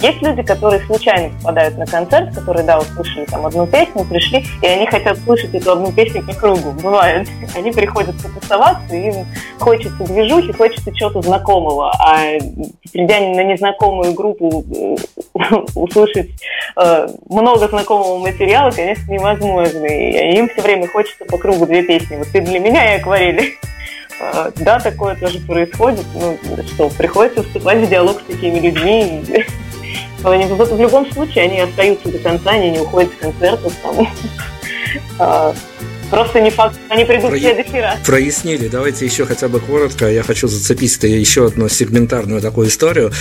[0.00, 4.66] Есть люди, которые случайно попадают на концерт, которые, да, услышали там одну песню, пришли, и
[4.66, 6.72] они хотят слышать эту одну песню по кругу.
[6.82, 7.28] Бывает.
[7.54, 9.26] Они приходят потусоваться, и им
[9.58, 11.90] хочется движухи, хочется чего-то знакомого.
[11.98, 12.38] А
[12.92, 14.96] придя на незнакомую группу, э,
[15.74, 16.30] услышать
[16.76, 19.86] э, много знакомого материала, конечно, невозможно.
[19.86, 22.16] И им все время хочется по кругу две песни.
[22.16, 23.54] Вот ты для меня и акварели.
[24.20, 26.04] Э, да, такое тоже происходит.
[26.14, 26.36] Ну,
[26.66, 29.24] что, приходится вступать в диалог с такими людьми
[30.22, 33.72] в любом случае они остаются до конца, они не уходят с концертов.
[35.18, 35.54] Там.
[36.10, 37.36] Просто не факт, они придут Про...
[37.36, 37.98] в следующий раз.
[38.06, 38.68] Прояснили.
[38.68, 40.10] Давайте еще хотя бы коротко.
[40.10, 43.12] Я хочу зацепить еще одну сегментарную такую историю.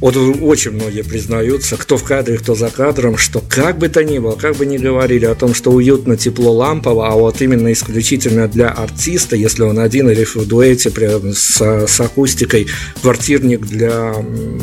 [0.00, 4.18] Вот очень многие признаются, кто в кадре, кто за кадром, что как бы то ни
[4.18, 8.48] было, как бы ни говорили о том, что уютно, тепло, лампово, а вот именно исключительно
[8.48, 12.66] для артиста, если он один или в дуэте прям с, с акустикой,
[13.00, 14.14] квартирник для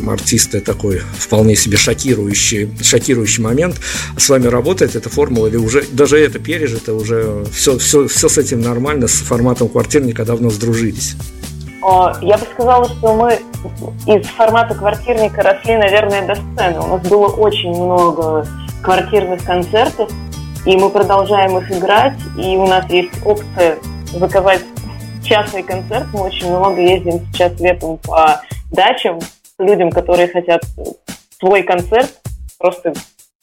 [0.07, 3.77] артиста такой вполне себе шокирующий, шокирующий момент.
[4.17, 8.37] С вами работает эта формула или уже даже это пережито, уже все, все, все с
[8.37, 11.15] этим нормально, с форматом квартирника давно сдружились?
[12.21, 13.39] Я бы сказала, что мы
[14.05, 16.79] из формата квартирника росли, наверное, до сцены.
[16.79, 18.47] У нас было очень много
[18.83, 20.11] квартирных концертов,
[20.65, 23.77] и мы продолжаем их играть, и у нас есть опция
[24.13, 24.61] заказать
[25.23, 26.05] частный концерт.
[26.13, 28.41] Мы очень много ездим сейчас летом по
[28.71, 29.19] дачам
[29.57, 30.63] людям, которые хотят
[31.39, 32.11] свой концерт,
[32.59, 32.93] просто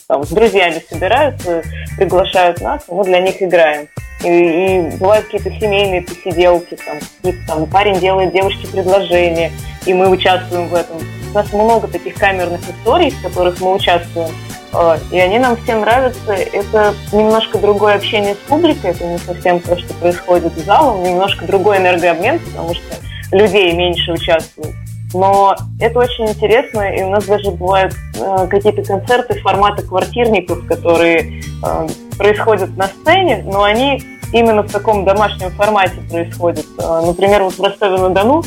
[0.08, 1.62] там, с друзьями собираются,
[1.98, 3.88] приглашают нас, мы для них играем.
[4.24, 9.52] И, и бывают какие-то семейные посиделки, там, там парень делает девушке предложение,
[9.84, 10.96] и мы участвуем в этом.
[11.30, 14.30] У нас много таких камерных историй, в которых мы участвуем.
[14.72, 16.32] А, и они нам всем нравятся.
[16.32, 21.44] Это немножко другое общение с публикой, это не совсем то, что происходит в залом, немножко
[21.44, 22.96] другой энергообмен, потому что
[23.30, 24.74] людей меньше участвует.
[25.14, 31.42] Но это очень интересно, и у нас даже бывают э, какие-то концерты формата квартирников, которые
[31.64, 31.88] э,
[32.18, 34.02] происходят на сцене, но они
[34.32, 36.66] именно в таком домашнем формате происходят.
[36.78, 38.42] Э, например, вот в Ростове-на-Дону,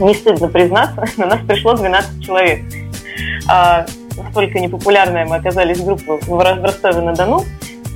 [0.00, 2.60] не стыдно признаться, на нас пришло 12 человек.
[3.48, 3.84] А,
[4.16, 7.44] настолько непопулярная мы оказались группа в Ростове-на-Дону.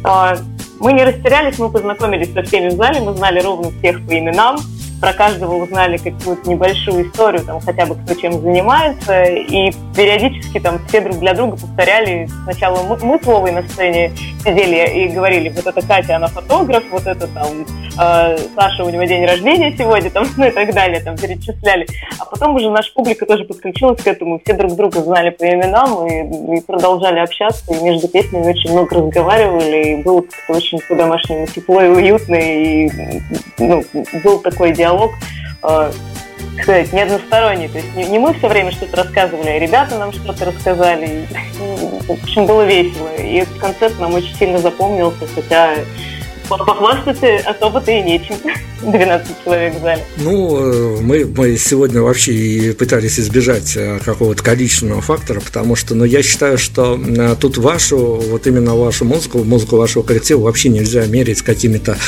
[0.04, 0.36] А,
[0.80, 4.58] мы не растерялись, мы познакомились со всеми в зале, мы знали ровно всех по именам,
[5.00, 10.80] про каждого узнали какую-то небольшую историю, там, хотя бы кто чем занимается, и периодически там
[10.88, 12.28] все друг для друга повторяли.
[12.44, 16.82] Сначала мы, мы с Вовой на сцене сидели и говорили, вот это Катя, она фотограф,
[16.90, 17.64] вот это там
[17.98, 21.86] э, Саша, у него день рождения сегодня, там, ну и так далее, там перечисляли.
[22.18, 26.06] А потом уже наша публика тоже подключилась к этому, все друг друга знали по именам
[26.06, 31.82] и, и продолжали общаться, и между песнями очень много разговаривали, и было очень по-домашнему тепло
[31.82, 32.90] и уютно, и
[33.58, 33.84] ну,
[34.24, 35.12] был такой диалог диалог,
[35.62, 35.92] э,
[36.62, 37.68] сказать, не односторонний.
[37.68, 41.26] То есть не, не мы все время что-то рассказывали, а ребята нам что-то рассказали.
[41.60, 43.14] И, в общем, было весело.
[43.16, 45.74] И этот концерт нам очень сильно запомнился, хотя
[46.48, 48.36] похвастаться особо-то и нечем.
[48.80, 50.04] 12 человек в зале.
[50.18, 55.94] Ну, э, мы, мы сегодня вообще и пытались избежать э, какого-то количественного фактора, потому что,
[55.94, 56.98] ну, я считаю, что
[57.40, 61.98] тут вашу, вот именно вашу музыку, музыку вашего коллектива вообще нельзя мерить какими-то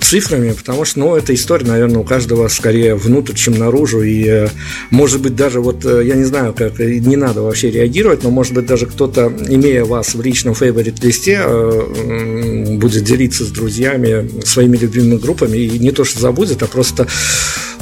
[0.00, 4.48] цифрами, потому что, ну, эта история, наверное, у каждого скорее внутрь, чем наружу, и,
[4.90, 8.66] может быть, даже вот, я не знаю, как, не надо вообще реагировать, но, может быть,
[8.66, 15.58] даже кто-то, имея вас в личном фейворит-листе, э, будет делиться с друзьями своими любимыми группами,
[15.58, 17.06] и не то, что забудет, а просто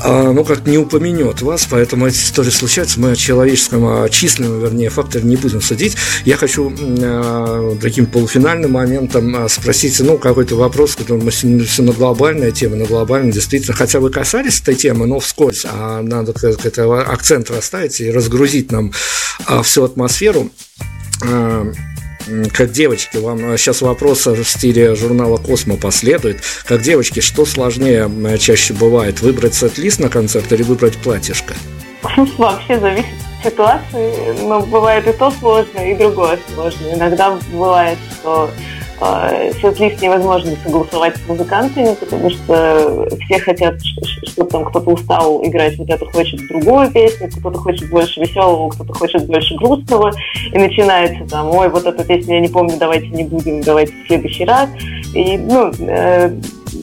[0.04, 3.00] ну, как не упомянет вас, поэтому эти истории случаются.
[3.00, 5.96] Мы о человеческом, о численном, вернее, факторе не будем судить.
[6.24, 11.92] Я хочу э, таким полуфинальным моментом а, спросить, ну, какой-то вопрос, который мы все на
[11.92, 17.00] глобальная тема, на глобальную, действительно, хотя вы касались этой темы, но вскользь, а надо как-то
[17.02, 18.92] акцент расставить и разгрузить нам
[19.46, 20.50] а, всю атмосферу
[22.52, 26.40] как девочки, вам сейчас вопрос в стиле журнала «Космо» последует.
[26.64, 31.54] Как девочки, что сложнее чаще бывает, выбрать сет-лист на концерт или выбрать платьишко?
[32.36, 33.06] Вообще зависит
[33.38, 36.92] от ситуации, но бывает и то сложно, и другое сложно.
[36.92, 38.50] Иногда бывает, что
[39.60, 43.74] сет-лист невозможно согласовать с музыкантами, потому что все хотят,
[44.24, 49.26] что там кто-то устал играть, кто-то хочет другую песню, кто-то хочет больше веселого, кто-то хочет
[49.26, 50.12] больше грустного,
[50.52, 54.06] и начинается там, ой, вот эту песню я не помню, давайте не будем, давайте в
[54.06, 54.68] следующий раз.
[55.14, 56.30] И, ну, э,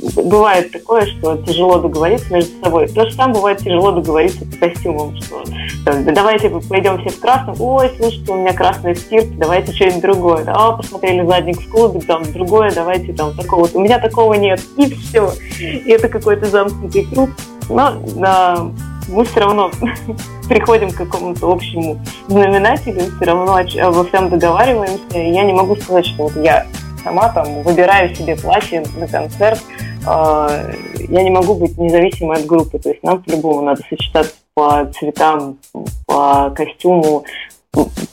[0.01, 2.87] бывает такое, что тяжело договориться между собой.
[2.87, 5.43] То же самое бывает тяжело договориться с костюмом, что
[5.85, 10.43] там, давайте пойдем все в красном, ой, слушайте, у меня красный стирт, давайте что-нибудь другое.
[10.45, 13.67] Да, посмотрели задник в клубе, там другое, давайте там такого.
[13.73, 15.31] У меня такого нет, и все.
[15.59, 17.29] И это какой-то замкнутый круг.
[17.69, 18.67] Но да,
[19.09, 19.71] мы все равно
[20.49, 23.59] приходим к какому-то общему знаменателю, все равно
[23.91, 25.17] во всем договариваемся.
[25.17, 26.65] Я не могу сказать, что вот я
[27.03, 29.59] сама там выбираю себе платье на концерт.
[30.05, 32.79] А, я не могу быть независимой от группы.
[32.79, 35.57] То есть нам по-любому надо сочетаться по цветам,
[36.05, 37.23] по костюму,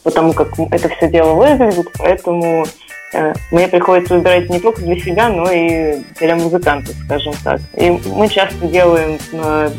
[0.02, 1.86] потому как это все дело выглядит.
[1.98, 2.64] Поэтому
[3.12, 7.60] э, мне приходится выбирать не только для себя, но и для музыкантов, скажем так.
[7.76, 9.70] И мы часто делаем э,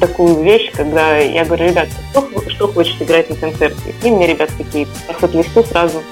[0.00, 3.94] такую вещь, когда я говорю, ребят, кто, что хочет играть на концерте?
[4.02, 4.86] И мне ребят такие
[5.20, 6.02] по листу сразу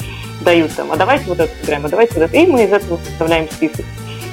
[0.45, 2.37] дают там, а давайте вот это сыграем, а давайте вот это.
[2.37, 3.85] И мы из этого составляем список.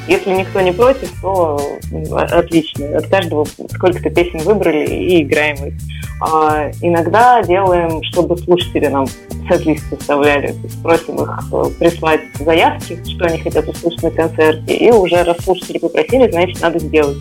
[0.08, 1.60] Если никто не против, то
[1.92, 2.98] ну, отлично.
[2.98, 5.74] От каждого сколько-то песен выбрали и играем их.
[6.22, 9.06] А иногда делаем, чтобы слушатели нам
[9.48, 10.56] сет-лист составляли.
[10.84, 14.76] Просим их э, прислать заявки, что они хотят услышать на концерте.
[14.76, 17.18] И уже раз слушатели попросили, значит, надо сделать.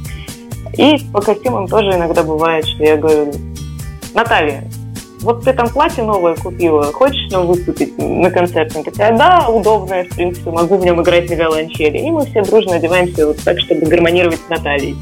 [0.76, 3.32] И по костюмам тоже иногда бывает, что я говорю,
[4.14, 4.64] Наталья,
[5.20, 8.78] вот ты там платье новое купила, хочешь нам выступить на концерте?
[8.78, 11.98] Она такая, да, удобное, в принципе, могу в нем играть на виолончели.
[11.98, 14.96] И мы все дружно одеваемся вот так, чтобы гармонировать с Натальей.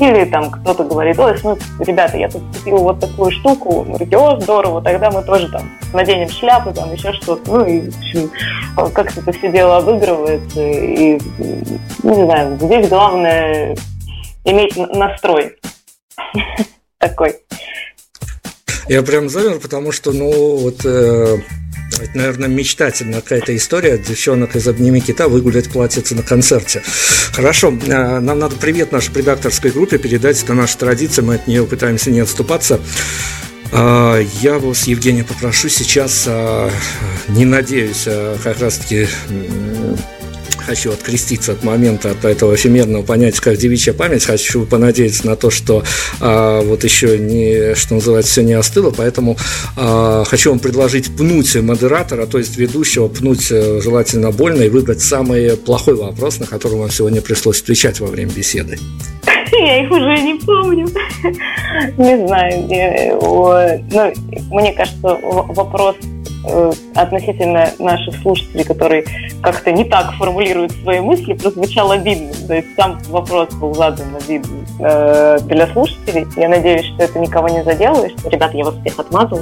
[0.00, 3.84] Или там кто-то говорит, ой, ну, ребята, я тут купил вот такую штуку.
[3.84, 5.62] Мы говорим, о, здорово, тогда мы тоже там
[5.92, 7.50] наденем шляпу, там еще что-то.
[7.50, 8.30] Ну и, в общем,
[8.94, 10.60] как-то это все дело обыгрывается.
[10.60, 11.18] И,
[12.02, 13.76] ну, не знаю, здесь главное
[14.44, 15.56] иметь настрой
[16.98, 17.34] такой.
[18.88, 21.38] Я прям замер, потому что, ну, вот э,
[22.00, 26.82] это, наверное, мечтательная какая-то история девчонок из «Обними кита» выгулять платьице на концерте.
[27.32, 31.66] Хорошо, э, нам надо привет нашей редакторской группе передать, это наша традиция, мы от нее
[31.66, 32.80] пытаемся не отступаться.
[33.72, 36.70] Э, я вас, Евгений, попрошу сейчас, э,
[37.28, 39.06] не надеюсь, а как раз-таки
[40.68, 44.26] хочу откреститься от момента, от этого эфемерного понятия, как девичья память.
[44.26, 45.82] Хочу понадеяться на то, что
[46.20, 49.38] а, вот еще не, что называется, все не остыло, поэтому
[49.76, 55.00] а, хочу вам предложить пнуть модератора, то есть ведущего, пнуть э, желательно больно и выбрать
[55.00, 58.78] самый плохой вопрос, на который вам сегодня пришлось отвечать во время беседы.
[59.52, 60.86] Я их уже не помню.
[61.96, 63.18] Не знаю.
[63.90, 66.17] Ну, мне кажется, вопрос Э,
[66.94, 69.04] относительно наших слушателей, которые
[69.42, 72.32] как-то не так формулируют свои мысли, прозвучал обидно.
[72.46, 76.26] То есть сам вопрос был задан обидно э, для слушателей.
[76.36, 79.40] Я надеюсь, что это никого не задело, и что, ребят, я вас всех отмазал.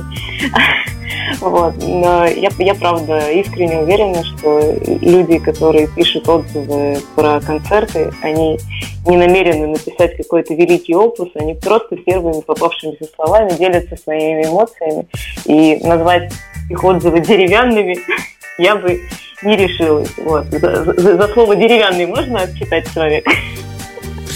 [1.41, 1.75] Вот.
[1.83, 8.59] Но я, я, правда, искренне уверена, что люди, которые пишут отзывы про концерты, они
[9.07, 15.07] не намерены написать какой-то великий опус, они просто первыми попавшимися словами делятся своими эмоциями.
[15.45, 16.33] И назвать
[16.71, 17.97] их отзывы деревянными
[18.59, 19.01] я бы
[19.43, 20.11] не решилась.
[20.19, 20.47] Вот.
[20.47, 23.31] За, за, за слово деревянный можно отчитать человека?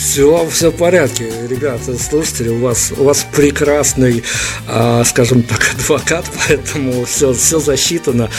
[0.01, 4.25] Все, все в порядке, ребята, слушатели, у вас, у вас прекрасный,
[4.67, 8.31] э, скажем так, адвокат, поэтому все, все засчитано.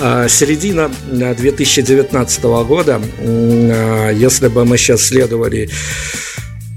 [0.00, 5.68] Э, середина 2019 года, э, если бы мы сейчас следовали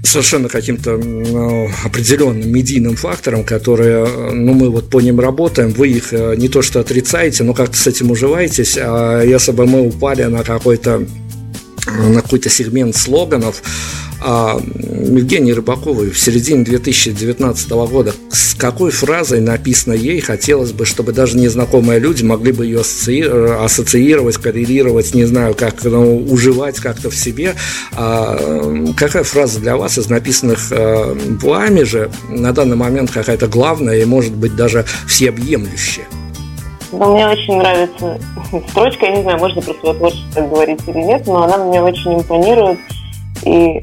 [0.02, 6.12] совершенно каким-то ну, определенным медийным фактором, которые, ну, мы вот по ним работаем, вы их
[6.12, 10.24] э, не то что отрицаете, но как-то с этим уживаетесь, а если бы мы упали
[10.24, 11.06] на какой-то
[11.86, 13.62] на какой-то сегмент слоганов,
[14.13, 21.12] а Евгении Рыбаковой в середине 2019 года с какой фразой написано ей хотелось бы, чтобы
[21.12, 27.16] даже незнакомые люди могли бы ее ассоциировать, коррелировать, не знаю, как ну, уживать как-то в
[27.16, 27.54] себе.
[27.92, 28.38] А
[28.96, 34.04] какая фраза для вас из написанных э, вами же на данный момент какая-то главная и,
[34.04, 36.04] может быть, даже всеобъемлющая?
[36.92, 38.20] Но мне очень нравится
[38.70, 42.14] строчка, я не знаю, можно про свое творчество говорить или нет, но она мне очень
[42.14, 42.78] импонирует.
[43.44, 43.80] И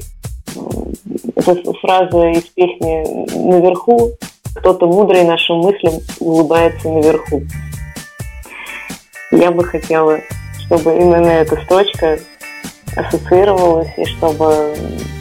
[1.80, 4.12] фраза из песни «Наверху»,
[4.54, 7.42] кто-то мудрый нашим мыслям улыбается наверху.
[9.30, 10.20] Я бы хотела,
[10.66, 12.18] чтобы именно эта строчка
[12.96, 14.74] ассоциировалась и чтобы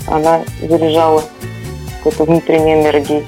[0.08, 1.24] она заряжала
[1.98, 3.24] какой-то внутренней энергией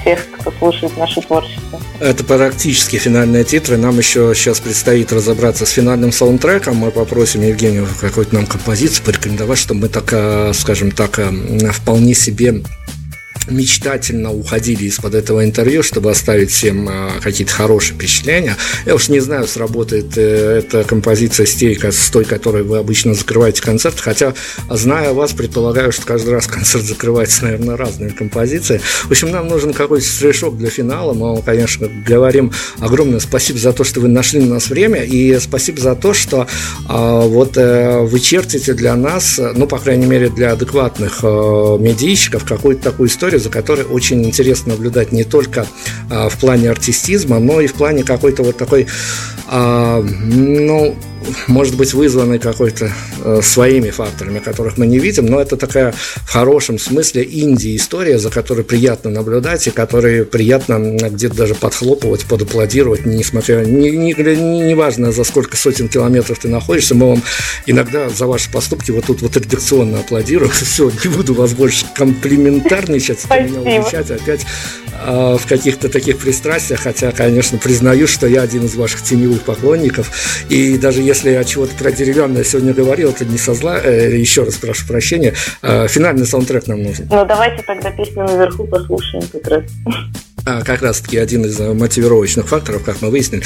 [0.00, 1.80] всех, кто слушает наше творчество.
[2.00, 3.76] Это практически финальные титры.
[3.76, 6.76] Нам еще сейчас предстоит разобраться с финальным саундтреком.
[6.76, 11.30] Мы попросим Евгению какую-то нам композицию порекомендовать, чтобы мы так, э, скажем так, э,
[11.72, 12.62] вполне себе
[13.48, 18.56] мечтательно уходили из-под этого интервью, чтобы оставить всем а, какие-то хорошие впечатления.
[18.86, 23.14] Я уж не знаю, сработает э, эта композиция с той, с той, которой вы обычно
[23.14, 24.34] закрываете концерт, хотя,
[24.68, 28.82] зная вас, предполагаю, что каждый раз концерт закрывается, наверное, разными композициями.
[29.04, 31.12] В общем, нам нужен какой-то штришок для финала.
[31.12, 35.80] Мы, конечно, говорим огромное спасибо за то, что вы нашли на нас время, и спасибо
[35.80, 36.46] за то, что
[36.88, 41.26] а, вот э, вы чертите для нас, ну, по крайней мере, для адекватных э,
[41.80, 45.66] медийщиков, какую-то такую историю, за которой очень интересно наблюдать не только
[46.10, 48.86] а, в плане артистизма, но и в плане какой-то вот такой,
[49.46, 50.96] а, ну,
[51.46, 52.92] может быть вызванной какой-то
[53.22, 58.30] э, своими факторами, которых мы не видим, но это такая в хорошем смысле инди-история, за
[58.30, 64.74] которой приятно наблюдать и которой приятно где-то даже подхлопывать, подаплодировать, несмотря, не, не, не, не
[64.74, 67.22] важно, за сколько сотен километров ты находишься, мы вам
[67.66, 70.50] иногда за ваши поступки вот тут вот редакционно аплодируем.
[70.60, 74.46] Все, не буду вас больше комплиментарничать, меня увлечать опять
[74.92, 80.10] э, в каких-то таких пристрастиях, хотя, конечно, признаю, что я один из ваших теневых поклонников,
[80.48, 84.44] и даже если я чего-то про деревянное сегодня говорил, это не со зла, э, еще
[84.44, 87.08] раз прошу прощения, э, финальный саундтрек нам нужен.
[87.10, 89.64] Ну, давайте тогда песню наверху послушаем как раз.
[90.46, 93.42] А, как раз-таки один из э, мотивировочных факторов, как мы выяснили.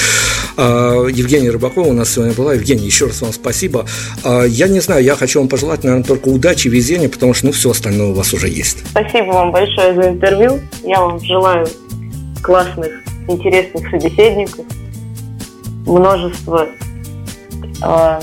[0.59, 2.53] А, Евгения Рыбакова у нас сегодня была.
[2.53, 3.87] Евгений, еще раз вам спасибо.
[4.25, 7.53] А, я не знаю, я хочу вам пожелать, наверное, только удачи, везения, потому что, ну,
[7.53, 8.85] все остальное у вас уже есть.
[8.91, 10.61] Спасибо вам большое за интервью.
[10.85, 11.67] Я вам желаю
[12.43, 12.93] классных,
[13.27, 14.67] интересных собеседников,
[15.87, 16.69] множество
[17.83, 18.21] э,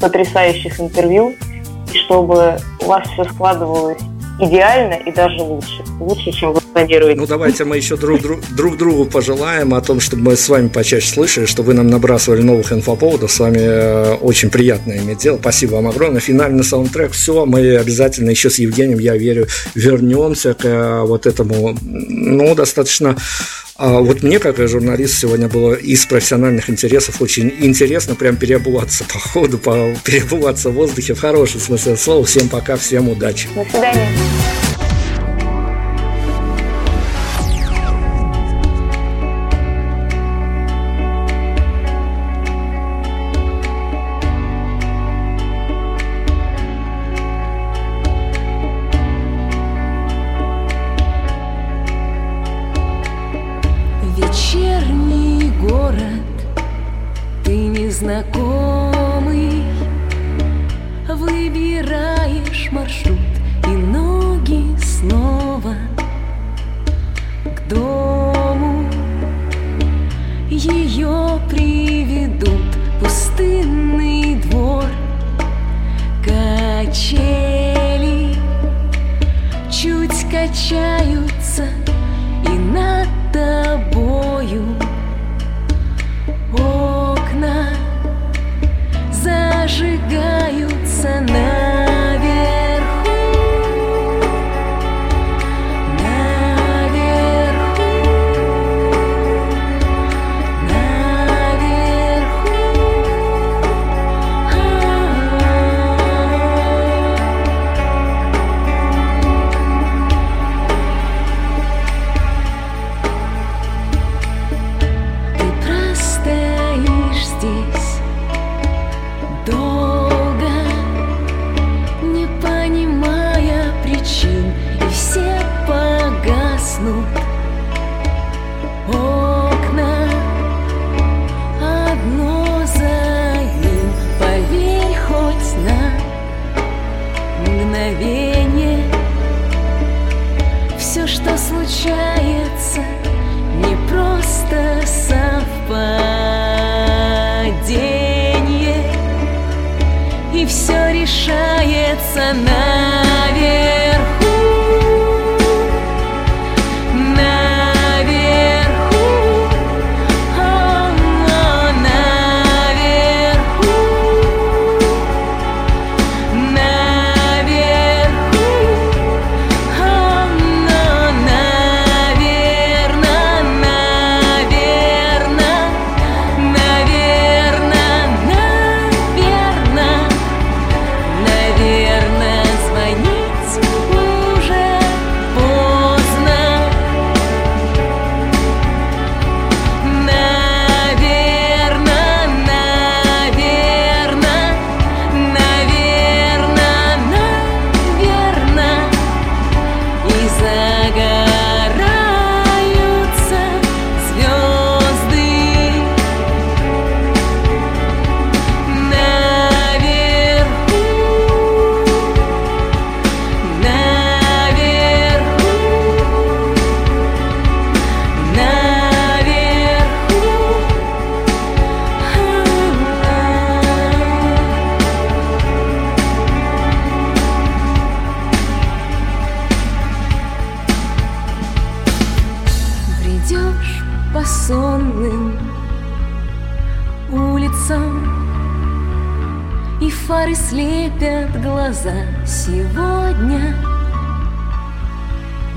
[0.00, 1.34] потрясающих интервью,
[1.92, 4.00] и чтобы у вас все складывалось
[4.40, 5.84] идеально и даже лучше.
[6.00, 7.20] Лучше, чем вы планируете.
[7.20, 10.68] Ну, давайте мы еще друг, друг, друг другу пожелаем о том, чтобы мы с вами
[10.68, 13.30] почаще слышали, чтобы вы нам набрасывали новых инфоповодов.
[13.30, 15.38] С вами э, очень приятно иметь дело.
[15.38, 16.20] Спасибо вам огромное.
[16.20, 17.12] Финальный саундтрек.
[17.12, 23.16] Все, мы обязательно еще с Евгением, я верю, вернемся к э, вот этому, ну, достаточно
[23.82, 29.18] а вот мне, как журналист, сегодня было из профессиональных интересов очень интересно прям переобуваться по
[29.18, 32.22] ходу, по, переобуваться в воздухе в хорошем смысле слова.
[32.26, 33.48] Всем пока, всем удачи.
[33.54, 34.10] До свидания.